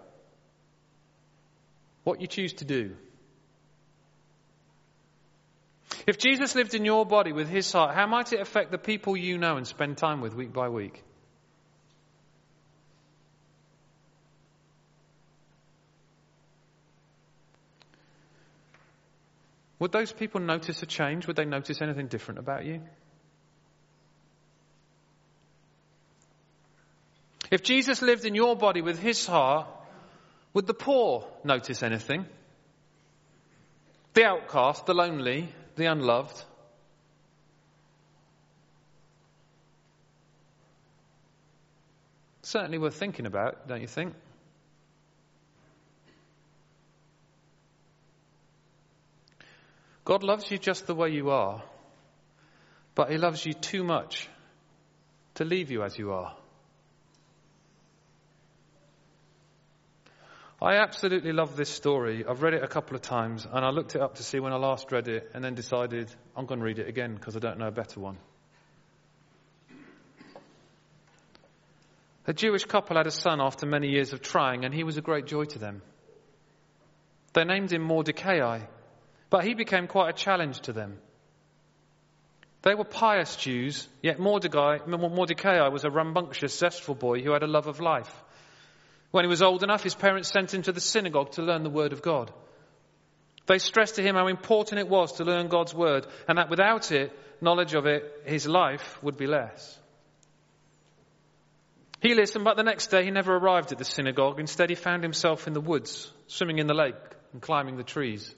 What 2.04 2.20
you 2.20 2.26
choose 2.26 2.52
to 2.54 2.64
do? 2.64 2.96
If 6.06 6.18
Jesus 6.18 6.54
lived 6.54 6.74
in 6.74 6.84
your 6.84 7.06
body 7.06 7.32
with 7.32 7.48
his 7.48 7.70
heart, 7.72 7.94
how 7.94 8.06
might 8.06 8.32
it 8.32 8.40
affect 8.40 8.70
the 8.70 8.78
people 8.78 9.16
you 9.16 9.38
know 9.38 9.56
and 9.56 9.66
spend 9.66 9.96
time 9.96 10.20
with 10.20 10.34
week 10.34 10.52
by 10.52 10.68
week? 10.68 11.02
Would 19.80 19.92
those 19.92 20.12
people 20.12 20.40
notice 20.42 20.82
a 20.82 20.86
change? 20.86 21.26
Would 21.26 21.36
they 21.36 21.46
notice 21.46 21.80
anything 21.80 22.06
different 22.06 22.38
about 22.38 22.64
you? 22.66 22.82
If 27.50 27.62
Jesus 27.62 28.02
lived 28.02 28.26
in 28.26 28.34
your 28.34 28.54
body 28.56 28.82
with 28.82 29.00
his 29.00 29.26
heart, 29.26 29.66
would 30.52 30.66
the 30.66 30.74
poor 30.74 31.26
notice 31.44 31.82
anything? 31.82 32.26
The 34.12 34.24
outcast, 34.24 34.84
the 34.84 34.94
lonely, 34.94 35.48
the 35.76 35.86
unloved? 35.86 36.44
Certainly 42.42 42.78
worth 42.78 42.96
thinking 42.96 43.26
about, 43.26 43.66
don't 43.66 43.80
you 43.80 43.86
think? 43.86 44.14
God 50.10 50.24
loves 50.24 50.50
you 50.50 50.58
just 50.58 50.88
the 50.88 50.94
way 50.96 51.10
you 51.10 51.30
are, 51.30 51.62
but 52.96 53.12
He 53.12 53.16
loves 53.16 53.46
you 53.46 53.52
too 53.52 53.84
much 53.84 54.28
to 55.34 55.44
leave 55.44 55.70
you 55.70 55.84
as 55.84 55.96
you 55.96 56.10
are. 56.10 56.34
I 60.60 60.78
absolutely 60.78 61.30
love 61.30 61.54
this 61.56 61.70
story. 61.70 62.24
I've 62.28 62.42
read 62.42 62.54
it 62.54 62.64
a 62.64 62.66
couple 62.66 62.96
of 62.96 63.02
times 63.02 63.46
and 63.48 63.64
I 63.64 63.70
looked 63.70 63.94
it 63.94 64.02
up 64.02 64.16
to 64.16 64.24
see 64.24 64.40
when 64.40 64.52
I 64.52 64.56
last 64.56 64.90
read 64.90 65.06
it 65.06 65.30
and 65.32 65.44
then 65.44 65.54
decided 65.54 66.12
I'm 66.36 66.46
going 66.46 66.58
to 66.58 66.66
read 66.66 66.80
it 66.80 66.88
again 66.88 67.14
because 67.14 67.36
I 67.36 67.38
don't 67.38 67.60
know 67.60 67.68
a 67.68 67.70
better 67.70 68.00
one. 68.00 68.18
A 72.26 72.32
Jewish 72.32 72.64
couple 72.64 72.96
had 72.96 73.06
a 73.06 73.12
son 73.12 73.40
after 73.40 73.64
many 73.64 73.90
years 73.90 74.12
of 74.12 74.22
trying 74.22 74.64
and 74.64 74.74
he 74.74 74.82
was 74.82 74.96
a 74.96 75.02
great 75.02 75.26
joy 75.26 75.44
to 75.44 75.60
them. 75.60 75.82
They 77.32 77.44
named 77.44 77.72
him 77.72 77.82
Mordecai, 77.82 78.62
but 79.30 79.44
he 79.44 79.54
became 79.54 79.86
quite 79.86 80.10
a 80.10 80.12
challenge 80.12 80.60
to 80.62 80.72
them. 80.72 80.98
They 82.62 82.74
were 82.74 82.84
pious 82.84 83.36
Jews, 83.36 83.88
yet 84.02 84.18
Mordecai, 84.18 84.78
Mordecai 84.86 85.68
was 85.68 85.84
a 85.84 85.90
rambunctious, 85.90 86.58
zestful 86.58 86.94
boy 86.94 87.22
who 87.22 87.32
had 87.32 87.42
a 87.42 87.46
love 87.46 87.68
of 87.68 87.80
life. 87.80 88.12
When 89.12 89.24
he 89.24 89.28
was 89.30 89.42
old 89.42 89.62
enough, 89.62 89.82
his 89.82 89.94
parents 89.94 90.30
sent 90.30 90.52
him 90.52 90.62
to 90.62 90.72
the 90.72 90.80
synagogue 90.80 91.32
to 91.32 91.42
learn 91.42 91.62
the 91.62 91.70
word 91.70 91.92
of 91.92 92.02
God. 92.02 92.30
They 93.46 93.58
stressed 93.58 93.96
to 93.96 94.02
him 94.02 94.14
how 94.14 94.28
important 94.28 94.78
it 94.78 94.88
was 94.88 95.12
to 95.14 95.24
learn 95.24 95.48
God's 95.48 95.74
word 95.74 96.06
and 96.28 96.38
that 96.38 96.50
without 96.50 96.92
it, 96.92 97.12
knowledge 97.40 97.74
of 97.74 97.86
it, 97.86 98.04
his 98.24 98.46
life 98.46 99.02
would 99.02 99.16
be 99.16 99.26
less. 99.26 99.78
He 102.00 102.14
listened, 102.14 102.44
but 102.44 102.56
the 102.56 102.62
next 102.62 102.88
day 102.88 103.04
he 103.04 103.10
never 103.10 103.34
arrived 103.34 103.72
at 103.72 103.78
the 103.78 103.84
synagogue. 103.84 104.38
Instead, 104.38 104.70
he 104.70 104.74
found 104.74 105.02
himself 105.02 105.46
in 105.46 105.52
the 105.52 105.60
woods, 105.60 106.10
swimming 106.28 106.58
in 106.58 106.66
the 106.66 106.74
lake 106.74 106.94
and 107.32 107.42
climbing 107.42 107.76
the 107.76 107.82
trees. 107.82 108.34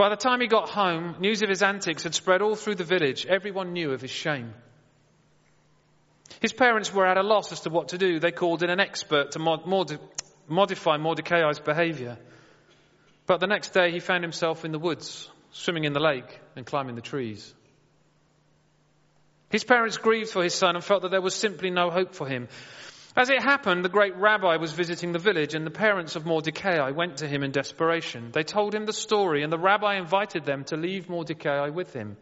By 0.00 0.08
the 0.08 0.16
time 0.16 0.40
he 0.40 0.46
got 0.46 0.70
home, 0.70 1.16
news 1.20 1.42
of 1.42 1.50
his 1.50 1.62
antics 1.62 2.04
had 2.04 2.14
spread 2.14 2.40
all 2.40 2.56
through 2.56 2.76
the 2.76 2.84
village. 2.84 3.26
Everyone 3.26 3.74
knew 3.74 3.92
of 3.92 4.00
his 4.00 4.10
shame. 4.10 4.54
His 6.40 6.54
parents 6.54 6.90
were 6.90 7.04
at 7.04 7.18
a 7.18 7.22
loss 7.22 7.52
as 7.52 7.60
to 7.60 7.68
what 7.68 7.88
to 7.88 7.98
do. 7.98 8.18
They 8.18 8.30
called 8.32 8.62
in 8.62 8.70
an 8.70 8.80
expert 8.80 9.32
to 9.32 9.38
mod- 9.38 9.66
mod- 9.66 10.00
modify 10.48 10.96
Mordecai's 10.96 11.58
behavior. 11.58 12.16
But 13.26 13.40
the 13.40 13.46
next 13.46 13.74
day 13.74 13.90
he 13.90 14.00
found 14.00 14.24
himself 14.24 14.64
in 14.64 14.72
the 14.72 14.78
woods, 14.78 15.28
swimming 15.50 15.84
in 15.84 15.92
the 15.92 16.00
lake 16.00 16.40
and 16.56 16.64
climbing 16.64 16.94
the 16.94 17.02
trees. 17.02 17.52
His 19.50 19.64
parents 19.64 19.98
grieved 19.98 20.30
for 20.30 20.42
his 20.42 20.54
son 20.54 20.76
and 20.76 20.82
felt 20.82 21.02
that 21.02 21.10
there 21.10 21.20
was 21.20 21.34
simply 21.34 21.68
no 21.68 21.90
hope 21.90 22.14
for 22.14 22.26
him. 22.26 22.48
As 23.16 23.28
it 23.28 23.42
happened, 23.42 23.84
the 23.84 23.88
great 23.88 24.16
rabbi 24.16 24.56
was 24.56 24.72
visiting 24.72 25.12
the 25.12 25.18
village 25.18 25.54
and 25.54 25.66
the 25.66 25.70
parents 25.70 26.14
of 26.14 26.26
Mordecai 26.26 26.90
went 26.90 27.18
to 27.18 27.28
him 27.28 27.42
in 27.42 27.50
desperation. 27.50 28.30
They 28.32 28.44
told 28.44 28.74
him 28.74 28.86
the 28.86 28.92
story 28.92 29.42
and 29.42 29.52
the 29.52 29.58
rabbi 29.58 29.96
invited 29.96 30.44
them 30.44 30.64
to 30.64 30.76
leave 30.76 31.08
Mordecai 31.08 31.70
with 31.70 31.92
him. 31.92 32.16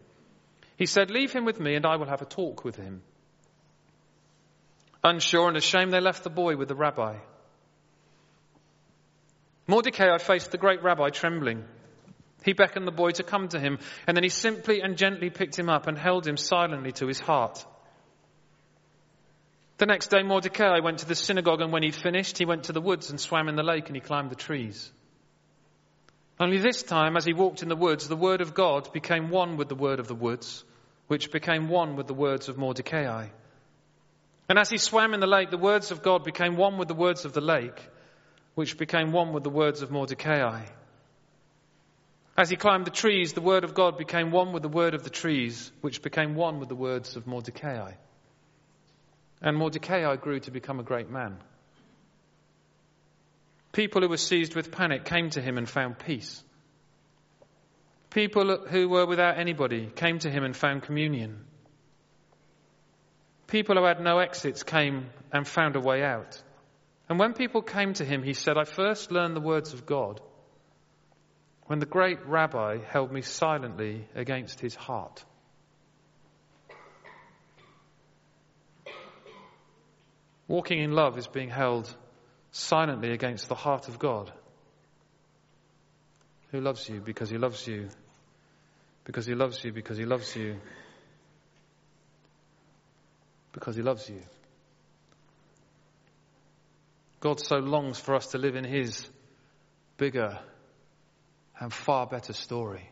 He 0.77 0.87
said, 0.87 1.11
leave 1.11 1.33
him 1.33 1.45
with 1.45 1.61
me 1.61 1.75
and 1.75 1.85
I 1.85 1.97
will 1.97 2.07
have 2.07 2.23
a 2.23 2.27
talk 2.27 2.65
with 2.65 2.77
him. 2.77 3.03
Unsure 5.05 5.49
and 5.49 5.57
ashamed, 5.57 5.93
they 5.93 6.01
left 6.01 6.25
the 6.25 6.31
boy 6.31 6.57
with 6.57 6.69
the 6.69 6.75
rabbi. 6.75 7.19
Mordecai 9.67 10.17
faced 10.19 10.51
the 10.51 10.59
great 10.59 10.83
rabbi 10.83 11.11
trembling. 11.11 11.65
He 12.45 12.55
beckoned 12.55 12.87
the 12.87 12.93
boy 12.93 13.11
to 13.11 13.23
come 13.23 13.49
to 13.49 13.61
him, 13.61 13.79
and 14.07 14.17
then 14.17 14.25
he 14.25 14.31
simply 14.31 14.81
and 14.81 14.97
gently 14.97 15.29
picked 15.29 15.59
him 15.59 15.69
up 15.69 15.87
and 15.87 15.99
held 15.99 16.27
him 16.27 16.37
silently 16.37 16.93
to 16.93 17.07
his 17.07 17.21
heart. 17.21 17.65
The 19.79 19.87
next 19.87 20.09
day, 20.09 20.25
Mordecai 20.25 20.81
went 20.81 20.99
to 20.99 21.07
the 21.07 21.15
synagogue, 21.15 21.61
and 21.61 21.73
when 21.73 21.85
he'd 21.85 21.95
finished, 21.95 22.37
he 22.37 22.45
went 22.45 22.65
to 22.65 22.73
the 22.73 22.81
woods 22.81 23.11
and 23.11 23.21
swam 23.21 23.49
in 23.49 23.55
the 23.55 23.63
lake 23.63 23.87
and 23.87 23.95
he 23.95 24.01
climbed 24.01 24.31
the 24.31 24.35
trees. 24.35 24.91
Only 26.41 26.59
this 26.59 26.83
time, 26.83 27.17
as 27.17 27.25
he 27.25 27.33
walked 27.33 27.63
in 27.63 27.69
the 27.69 27.77
woods, 27.77 28.09
the 28.09 28.17
word 28.17 28.41
of 28.41 28.55
God 28.55 28.93
became 28.93 29.31
one 29.31 29.57
with 29.57 29.69
the 29.69 29.77
word 29.77 30.01
of 30.01 30.09
the 30.09 30.17
woods, 30.17 30.65
which 31.07 31.31
became 31.31 31.69
one 31.69 31.95
with 31.95 32.09
the 32.09 32.15
words 32.15 32.49
of 32.49 32.59
Mordecai. 32.59 33.29
And 34.49 34.59
as 34.59 34.69
he 34.69 34.79
swam 34.79 35.15
in 35.15 35.21
the 35.21 35.29
lake, 35.29 35.51
the 35.51 35.59
words 35.59 35.93
of 35.93 36.03
God 36.03 36.25
became 36.25 36.57
one 36.57 36.77
with 36.77 36.89
the 36.89 36.95
words 36.95 37.25
of 37.25 37.33
the 37.33 37.41
lake, 37.41 37.81
which 38.57 38.79
became 38.79 39.13
one 39.13 39.33
with 39.33 39.45
the 39.45 39.51
words 39.51 39.83
of 39.83 39.93
Mordecai. 39.93 40.65
As 42.37 42.51
he 42.51 42.57
climbed 42.57 42.85
the 42.85 42.91
trees, 42.91 43.33
the 43.33 43.41
word 43.41 43.63
of 43.63 43.75
God 43.75 43.97
became 43.97 44.33
one 44.33 44.53
with 44.53 44.63
the 44.63 44.69
word 44.69 44.95
of 44.95 45.05
the 45.05 45.11
trees, 45.11 45.71
which 45.83 46.03
became 46.03 46.35
one 46.35 46.59
with 46.59 46.69
the 46.69 46.75
words 46.75 47.15
of 47.15 47.29
Mordecai. 47.29 47.93
And 49.41 49.57
Mordecai 49.57 50.17
grew 50.17 50.41
to 50.41 50.51
become 50.51 50.81
a 50.81 50.85
great 50.85 51.11
man. 51.11 51.39
People 53.73 54.03
who 54.03 54.09
were 54.09 54.17
seized 54.17 54.57
with 54.57 54.73
panic 54.73 55.05
came 55.05 55.31
to 55.31 55.41
him 55.41 55.59
and 55.59 55.69
found 55.69 55.99
peace. 55.99 56.43
People 58.11 58.67
who 58.67 58.89
were 58.89 59.07
without 59.07 59.39
anybody 59.39 59.87
came 59.95 60.19
to 60.21 60.31
him 60.31 60.43
and 60.43 60.57
found 60.57 60.83
communion. 60.83 61.45
People 63.47 63.77
who 63.77 63.85
had 63.85 64.01
no 64.01 64.19
exits 64.19 64.63
came 64.63 65.07
and 65.33 65.47
found 65.47 65.77
a 65.77 65.81
way 65.81 66.03
out. 66.03 66.43
And 67.09 67.19
when 67.19 67.33
people 67.35 67.63
came 67.63 67.95
to 67.95 68.05
him, 68.05 68.23
he 68.23 68.35
said, 68.35 68.59
I 68.59 68.65
first 68.65 69.13
learned 69.13 69.37
the 69.37 69.41
words 69.41 69.73
of 69.73 69.87
God 69.87 70.21
when 71.67 71.79
the 71.79 71.87
great 71.87 72.27
rabbi 72.27 72.79
held 72.79 73.13
me 73.13 73.21
silently 73.21 74.07
against 74.15 74.59
his 74.59 74.75
heart. 74.75 75.25
Walking 80.49 80.81
in 80.81 80.93
love 80.93 81.19
is 81.19 81.29
being 81.29 81.51
held 81.51 81.95
silently 82.51 83.13
against 83.13 83.49
the 83.49 83.55
heart 83.55 83.89
of 83.89 83.99
God, 83.99 84.33
who 86.51 86.61
loves 86.61 86.89
you 86.89 87.01
because 87.01 87.31
he 87.31 87.39
loves 87.39 87.67
you, 87.67 87.89
because 89.05 89.27
he 89.27 89.35
loves 89.35 89.63
you, 89.63 89.73
because 89.73 89.99
he 89.99 90.05
loves 90.05 90.35
you 90.35 90.59
because 93.53 93.77
he 93.77 93.83
loves 93.83 94.09
you. 94.09 94.21
God 97.21 97.41
so 97.41 97.57
longs 97.57 97.99
for 97.99 98.15
us 98.15 98.29
to 98.29 98.39
live 98.39 98.55
in 98.55 98.65
His 98.65 99.09
bigger 99.97 100.39
and 101.59 101.73
far 101.73 102.07
better 102.07 102.33
story. 102.33 102.89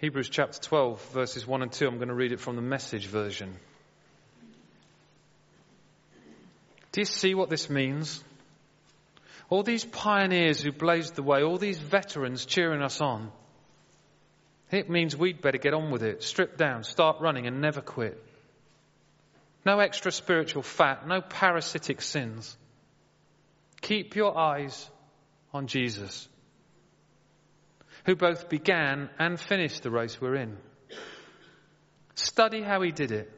Hebrews 0.00 0.30
chapter 0.30 0.58
12, 0.58 1.10
verses 1.12 1.46
1 1.46 1.60
and 1.60 1.70
2. 1.70 1.86
I'm 1.86 1.96
going 1.96 2.08
to 2.08 2.14
read 2.14 2.32
it 2.32 2.40
from 2.40 2.56
the 2.56 2.62
message 2.62 3.06
version. 3.06 3.54
Do 6.92 7.02
you 7.02 7.04
see 7.04 7.34
what 7.34 7.50
this 7.50 7.68
means? 7.68 8.24
All 9.50 9.62
these 9.62 9.84
pioneers 9.84 10.62
who 10.62 10.72
blazed 10.72 11.16
the 11.16 11.22
way, 11.22 11.42
all 11.42 11.58
these 11.58 11.78
veterans 11.78 12.46
cheering 12.46 12.80
us 12.80 13.02
on. 13.02 13.30
It 14.70 14.88
means 14.88 15.14
we'd 15.14 15.42
better 15.42 15.58
get 15.58 15.74
on 15.74 15.90
with 15.90 16.02
it, 16.02 16.22
strip 16.22 16.56
down, 16.56 16.82
start 16.84 17.20
running, 17.20 17.46
and 17.46 17.60
never 17.60 17.82
quit. 17.82 18.24
No 19.66 19.80
extra 19.80 20.10
spiritual 20.10 20.62
fat, 20.62 21.06
no 21.06 21.20
parasitic 21.20 22.00
sins. 22.00 22.56
Keep 23.82 24.16
your 24.16 24.34
eyes 24.38 24.88
on 25.52 25.66
Jesus, 25.66 26.26
who 28.10 28.16
both 28.16 28.48
began 28.48 29.08
and 29.20 29.38
finished 29.38 29.84
the 29.84 29.90
race 29.90 30.20
we're 30.20 30.34
in. 30.34 30.56
Study 32.16 32.60
how 32.60 32.82
he 32.82 32.90
did 32.90 33.12
it, 33.12 33.30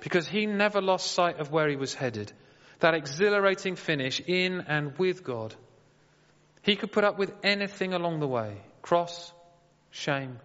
because 0.00 0.28
he 0.28 0.46
never 0.46 0.80
lost 0.80 1.10
sight 1.10 1.40
of 1.40 1.50
where 1.50 1.68
he 1.68 1.74
was 1.74 1.92
headed. 1.92 2.30
That 2.78 2.94
exhilarating 2.94 3.74
finish 3.74 4.20
in 4.24 4.60
and 4.60 4.96
with 4.98 5.24
God. 5.24 5.52
He 6.62 6.76
could 6.76 6.92
put 6.92 7.02
up 7.02 7.18
with 7.18 7.32
anything 7.42 7.92
along 7.92 8.20
the 8.20 8.28
way 8.28 8.56
cross, 8.82 9.32
shame, 9.90 10.38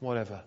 whatever. 0.00 0.42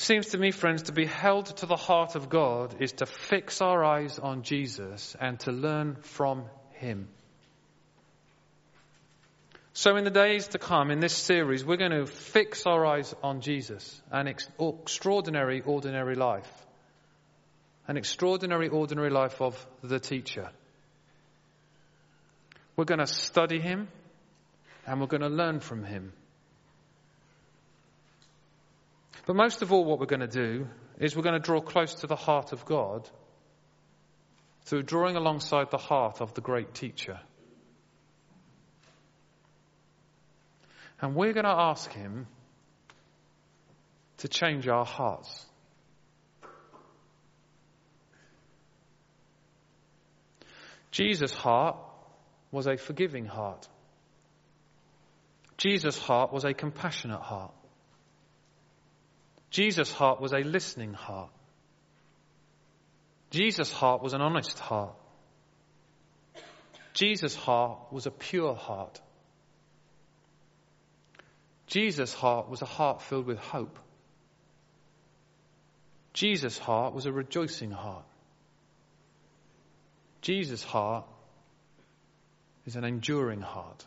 Seems 0.00 0.28
to 0.28 0.38
me, 0.38 0.50
friends, 0.50 0.84
to 0.84 0.92
be 0.92 1.04
held 1.04 1.54
to 1.58 1.66
the 1.66 1.76
heart 1.76 2.14
of 2.14 2.30
God 2.30 2.76
is 2.80 2.92
to 2.92 3.04
fix 3.04 3.60
our 3.60 3.84
eyes 3.84 4.18
on 4.18 4.44
Jesus 4.44 5.14
and 5.20 5.38
to 5.40 5.52
learn 5.52 5.96
from 5.96 6.46
Him. 6.72 7.06
So, 9.74 9.96
in 9.96 10.04
the 10.04 10.10
days 10.10 10.48
to 10.48 10.58
come 10.58 10.90
in 10.90 11.00
this 11.00 11.14
series, 11.14 11.66
we're 11.66 11.76
going 11.76 11.90
to 11.90 12.06
fix 12.06 12.64
our 12.64 12.86
eyes 12.86 13.14
on 13.22 13.42
Jesus, 13.42 14.00
an 14.10 14.26
ex- 14.26 14.48
extraordinary, 14.58 15.60
ordinary 15.60 16.14
life. 16.14 16.50
An 17.86 17.98
extraordinary, 17.98 18.70
ordinary 18.70 19.10
life 19.10 19.42
of 19.42 19.54
the 19.82 20.00
teacher. 20.00 20.48
We're 22.74 22.86
going 22.86 23.00
to 23.00 23.06
study 23.06 23.60
him 23.60 23.88
and 24.86 24.98
we're 24.98 25.08
going 25.08 25.20
to 25.20 25.28
learn 25.28 25.60
from 25.60 25.84
him. 25.84 26.14
But 29.30 29.36
most 29.36 29.62
of 29.62 29.72
all, 29.72 29.84
what 29.84 30.00
we're 30.00 30.06
going 30.06 30.18
to 30.18 30.26
do 30.26 30.66
is 30.98 31.14
we're 31.14 31.22
going 31.22 31.40
to 31.40 31.46
draw 31.46 31.60
close 31.60 31.94
to 32.00 32.08
the 32.08 32.16
heart 32.16 32.50
of 32.50 32.64
God 32.64 33.08
through 34.64 34.82
drawing 34.82 35.14
alongside 35.14 35.70
the 35.70 35.78
heart 35.78 36.20
of 36.20 36.34
the 36.34 36.40
great 36.40 36.74
teacher. 36.74 37.20
And 41.00 41.14
we're 41.14 41.32
going 41.32 41.44
to 41.44 41.56
ask 41.56 41.92
Him 41.92 42.26
to 44.16 44.26
change 44.26 44.66
our 44.66 44.84
hearts. 44.84 45.46
Jesus' 50.90 51.34
heart 51.34 51.76
was 52.50 52.66
a 52.66 52.76
forgiving 52.76 53.26
heart. 53.26 53.68
Jesus' 55.56 56.00
heart 56.00 56.32
was 56.32 56.44
a 56.44 56.52
compassionate 56.52 57.20
heart. 57.20 57.52
Jesus' 59.50 59.92
heart 59.92 60.20
was 60.20 60.32
a 60.32 60.38
listening 60.38 60.94
heart. 60.94 61.30
Jesus' 63.30 63.72
heart 63.72 64.02
was 64.02 64.12
an 64.12 64.20
honest 64.20 64.58
heart. 64.58 64.94
Jesus' 66.94 67.34
heart 67.34 67.92
was 67.92 68.06
a 68.06 68.10
pure 68.10 68.54
heart. 68.54 69.00
Jesus' 71.66 72.12
heart 72.12 72.48
was 72.48 72.62
a 72.62 72.66
heart 72.66 73.02
filled 73.02 73.26
with 73.26 73.38
hope. 73.38 73.78
Jesus' 76.12 76.58
heart 76.58 76.94
was 76.94 77.06
a 77.06 77.12
rejoicing 77.12 77.70
heart. 77.70 78.04
Jesus' 80.20 80.64
heart 80.64 81.06
is 82.66 82.76
an 82.76 82.84
enduring 82.84 83.40
heart. 83.40 83.86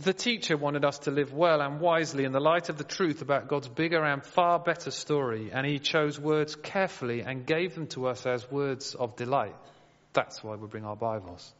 The 0.00 0.14
teacher 0.14 0.56
wanted 0.56 0.82
us 0.82 1.00
to 1.00 1.10
live 1.10 1.34
well 1.34 1.60
and 1.60 1.78
wisely 1.78 2.24
in 2.24 2.32
the 2.32 2.40
light 2.40 2.70
of 2.70 2.78
the 2.78 2.84
truth 2.84 3.20
about 3.20 3.48
God's 3.48 3.68
bigger 3.68 4.02
and 4.02 4.24
far 4.24 4.58
better 4.58 4.90
story, 4.90 5.50
and 5.52 5.66
he 5.66 5.78
chose 5.78 6.18
words 6.18 6.56
carefully 6.56 7.20
and 7.20 7.44
gave 7.44 7.74
them 7.74 7.86
to 7.88 8.06
us 8.06 8.24
as 8.24 8.50
words 8.50 8.94
of 8.94 9.14
delight. 9.16 9.54
That's 10.14 10.42
why 10.42 10.56
we 10.56 10.68
bring 10.68 10.86
our 10.86 10.96
Bibles. 10.96 11.52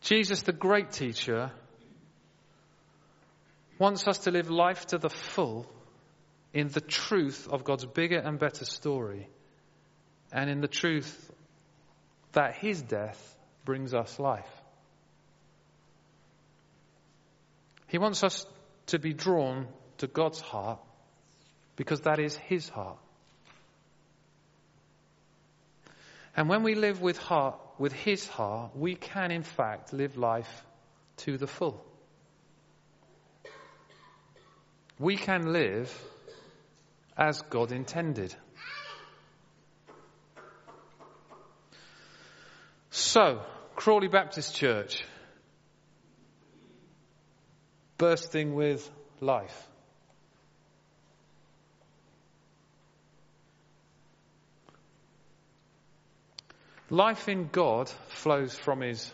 Jesus, 0.00 0.40
the 0.40 0.52
great 0.52 0.92
teacher, 0.92 1.52
wants 3.78 4.08
us 4.08 4.20
to 4.20 4.30
live 4.30 4.48
life 4.48 4.86
to 4.86 4.96
the 4.96 5.10
full 5.10 5.66
in 6.54 6.68
the 6.68 6.80
truth 6.80 7.48
of 7.50 7.64
God's 7.64 7.84
bigger 7.84 8.18
and 8.18 8.38
better 8.38 8.64
story, 8.64 9.28
and 10.32 10.48
in 10.48 10.62
the 10.62 10.68
truth 10.68 11.30
that 12.32 12.54
his 12.54 12.80
death 12.80 13.34
brings 13.64 13.94
us 13.94 14.18
life. 14.18 14.48
He 17.86 17.98
wants 17.98 18.22
us 18.22 18.46
to 18.86 18.98
be 18.98 19.12
drawn 19.12 19.66
to 19.98 20.06
God's 20.06 20.40
heart 20.40 20.80
because 21.76 22.02
that 22.02 22.18
is 22.18 22.36
His 22.36 22.68
heart. 22.68 22.98
And 26.36 26.48
when 26.48 26.62
we 26.62 26.74
live 26.74 27.00
with 27.00 27.18
heart, 27.18 27.58
with 27.78 27.92
His 27.92 28.26
heart, 28.28 28.76
we 28.76 28.94
can 28.94 29.30
in 29.30 29.42
fact 29.42 29.92
live 29.92 30.16
life 30.16 30.64
to 31.18 31.36
the 31.36 31.46
full. 31.46 31.84
We 34.98 35.16
can 35.16 35.52
live 35.52 35.92
as 37.16 37.42
God 37.42 37.72
intended. 37.72 38.34
So, 42.98 43.40
Crawley 43.76 44.08
Baptist 44.08 44.56
Church, 44.56 45.04
bursting 47.96 48.56
with 48.56 48.90
life. 49.20 49.68
Life 56.90 57.28
in 57.28 57.48
God 57.52 57.88
flows 58.08 58.58
from 58.58 58.80
his 58.80 59.08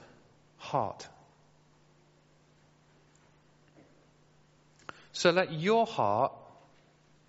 heart. 0.57 1.07
So 5.13 5.29
let 5.29 5.53
your 5.53 5.85
heart 5.85 6.33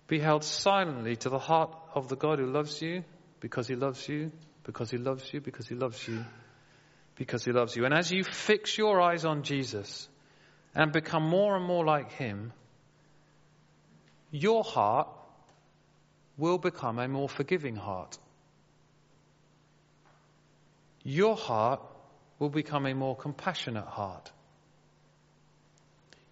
be 0.08 0.20
held 0.20 0.42
silently 0.42 1.16
to 1.16 1.28
the 1.28 1.38
heart 1.38 1.76
of 1.94 2.08
the 2.08 2.16
God 2.16 2.38
who 2.38 2.46
loves 2.46 2.80
you 2.80 3.04
because 3.40 3.68
he 3.68 3.74
loves 3.74 4.08
you, 4.08 4.32
because 4.64 4.90
he 4.90 4.96
loves 4.96 5.30
you, 5.34 5.42
because 5.42 5.68
he 5.68 5.74
loves 5.74 6.08
you 6.08 6.24
because 7.16 7.44
he 7.44 7.52
loves 7.52 7.74
you. 7.74 7.84
And 7.84 7.94
as 7.94 8.12
you 8.12 8.22
fix 8.24 8.76
your 8.78 9.00
eyes 9.00 9.24
on 9.24 9.42
Jesus 9.42 10.08
and 10.74 10.92
become 10.92 11.22
more 11.24 11.56
and 11.56 11.64
more 11.64 11.84
like 11.84 12.12
him, 12.12 12.52
your 14.30 14.62
heart 14.62 15.08
will 16.36 16.58
become 16.58 16.98
a 16.98 17.08
more 17.08 17.28
forgiving 17.28 17.76
heart. 17.76 18.18
Your 21.02 21.36
heart 21.36 21.80
will 22.38 22.50
become 22.50 22.84
a 22.84 22.94
more 22.94 23.16
compassionate 23.16 23.86
heart. 23.86 24.30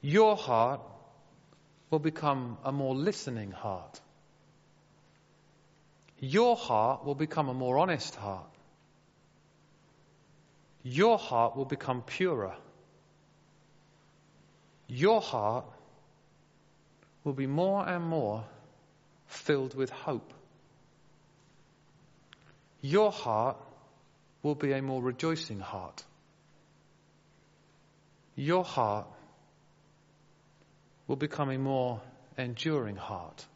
Your 0.03 0.37
heart 0.37 0.81
will 1.91 2.01
become 2.01 2.59
a 2.65 2.73
more 2.73 2.95
listening 2.95 3.53
heart. 3.53 4.01
Your 6.19 6.57
heart 6.57 7.05
will 7.05 7.15
become 7.15 7.49
a 7.49 7.55
more 7.55 7.79
honest 7.79 8.15
heart 8.17 8.54
your 10.85 11.17
heart 11.17 11.57
will 11.57 11.65
become 11.65 12.03
purer. 12.03 12.55
Your 14.87 15.23
heart 15.23 15.65
will 17.25 17.33
be 17.33 17.47
more 17.47 17.89
and 17.89 18.05
more 18.05 18.45
filled 19.27 19.75
with 19.75 19.89
hope. 19.89 20.33
Your 22.83 23.11
heart 23.11 23.57
will 24.43 24.55
be 24.55 24.73
a 24.73 24.83
more 24.83 25.03
rejoicing 25.03 25.59
heart. 25.59 26.05
Your 28.37 28.63
heart 28.63 29.07
will 31.07 31.17
become 31.17 31.51
a 31.51 31.57
more 31.57 32.03
enduring 32.37 32.97
heart. 32.97 33.47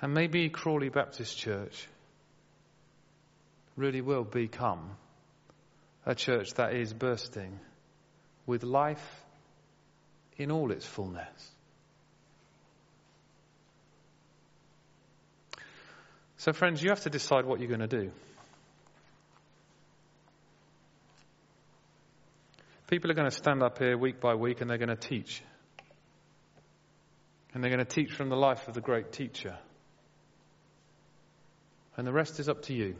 And 0.00 0.14
maybe 0.14 0.48
Crawley 0.50 0.88
Baptist 0.88 1.36
Church 1.36 1.88
really 3.78 4.00
will 4.00 4.24
become 4.24 4.90
a 6.04 6.14
church 6.14 6.54
that 6.54 6.74
is 6.74 6.92
bursting 6.92 7.60
with 8.44 8.64
life 8.64 9.24
in 10.36 10.50
all 10.50 10.72
its 10.72 10.84
fullness. 10.84 11.54
So, 16.38 16.52
friends, 16.52 16.82
you 16.82 16.90
have 16.90 17.02
to 17.02 17.10
decide 17.10 17.44
what 17.44 17.60
you're 17.60 17.68
going 17.68 17.80
to 17.80 17.86
do. 17.86 18.10
People 22.88 23.10
are 23.10 23.14
going 23.14 23.28
to 23.28 23.36
stand 23.36 23.62
up 23.62 23.78
here 23.78 23.98
week 23.98 24.20
by 24.20 24.34
week 24.34 24.60
and 24.60 24.70
they're 24.70 24.78
going 24.78 24.88
to 24.88 24.96
teach. 24.96 25.42
And 27.52 27.62
they're 27.62 27.70
going 27.70 27.84
to 27.84 27.92
teach 27.92 28.12
from 28.12 28.28
the 28.28 28.36
life 28.36 28.66
of 28.66 28.74
the 28.74 28.80
great 28.80 29.12
teacher. 29.12 29.56
And 31.96 32.06
the 32.06 32.12
rest 32.12 32.40
is 32.40 32.48
up 32.48 32.62
to 32.62 32.74
you. 32.74 32.94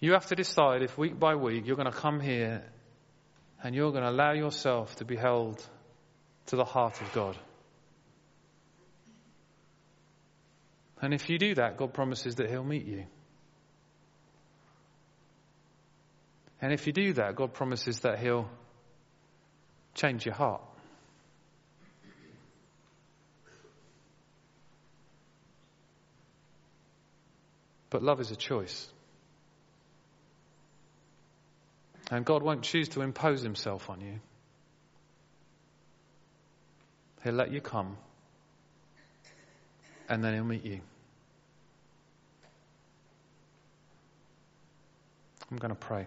You 0.00 0.12
have 0.12 0.26
to 0.26 0.34
decide 0.34 0.82
if 0.82 0.96
week 0.96 1.18
by 1.18 1.34
week 1.34 1.66
you're 1.66 1.76
going 1.76 1.90
to 1.90 1.96
come 1.96 2.20
here 2.20 2.62
and 3.62 3.74
you're 3.74 3.90
going 3.90 4.02
to 4.02 4.10
allow 4.10 4.32
yourself 4.32 4.96
to 4.96 5.04
be 5.04 5.14
held 5.14 5.62
to 6.46 6.56
the 6.56 6.64
heart 6.64 7.00
of 7.02 7.12
God. 7.12 7.36
And 11.02 11.12
if 11.12 11.28
you 11.28 11.38
do 11.38 11.54
that, 11.54 11.76
God 11.76 11.92
promises 11.92 12.36
that 12.36 12.48
He'll 12.48 12.64
meet 12.64 12.86
you. 12.86 13.04
And 16.62 16.72
if 16.72 16.86
you 16.86 16.92
do 16.92 17.14
that, 17.14 17.36
God 17.36 17.54
promises 17.54 18.00
that 18.00 18.18
He'll 18.18 18.48
change 19.94 20.26
your 20.26 20.34
heart. 20.34 20.62
But 27.88 28.02
love 28.02 28.20
is 28.20 28.30
a 28.30 28.36
choice. 28.36 28.88
And 32.10 32.24
God 32.24 32.42
won't 32.42 32.62
choose 32.62 32.88
to 32.90 33.02
impose 33.02 33.42
Himself 33.42 33.88
on 33.88 34.00
you. 34.00 34.20
He'll 37.22 37.34
let 37.34 37.52
you 37.52 37.60
come, 37.60 37.96
and 40.08 40.24
then 40.24 40.34
He'll 40.34 40.44
meet 40.44 40.64
you. 40.64 40.80
I'm 45.50 45.58
going 45.58 45.70
to 45.70 45.74
pray. 45.74 46.06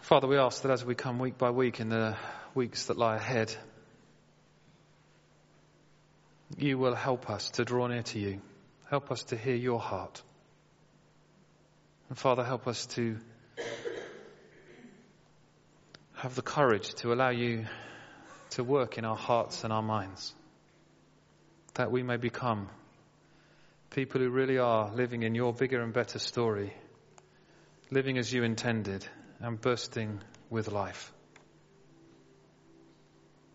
Father, 0.00 0.26
we 0.26 0.36
ask 0.36 0.62
that 0.62 0.70
as 0.70 0.84
we 0.84 0.94
come 0.94 1.18
week 1.18 1.38
by 1.38 1.50
week 1.50 1.80
in 1.80 1.88
the 1.88 2.16
weeks 2.54 2.86
that 2.86 2.98
lie 2.98 3.16
ahead, 3.16 3.54
you 6.58 6.76
will 6.78 6.94
help 6.94 7.30
us 7.30 7.50
to 7.52 7.64
draw 7.64 7.86
near 7.86 8.02
to 8.02 8.18
you. 8.18 8.40
Help 8.94 9.10
us 9.10 9.24
to 9.24 9.36
hear 9.36 9.56
your 9.56 9.80
heart. 9.80 10.22
And 12.08 12.16
Father, 12.16 12.44
help 12.44 12.68
us 12.68 12.86
to 12.94 13.16
have 16.12 16.36
the 16.36 16.42
courage 16.42 16.94
to 17.02 17.12
allow 17.12 17.30
you 17.30 17.66
to 18.50 18.62
work 18.62 18.96
in 18.96 19.04
our 19.04 19.16
hearts 19.16 19.64
and 19.64 19.72
our 19.72 19.82
minds 19.82 20.32
that 21.74 21.90
we 21.90 22.04
may 22.04 22.18
become 22.18 22.68
people 23.90 24.20
who 24.20 24.30
really 24.30 24.58
are 24.58 24.94
living 24.94 25.24
in 25.24 25.34
your 25.34 25.52
bigger 25.52 25.82
and 25.82 25.92
better 25.92 26.20
story, 26.20 26.72
living 27.90 28.16
as 28.16 28.32
you 28.32 28.44
intended 28.44 29.04
and 29.40 29.60
bursting 29.60 30.20
with 30.50 30.70
life. 30.70 31.12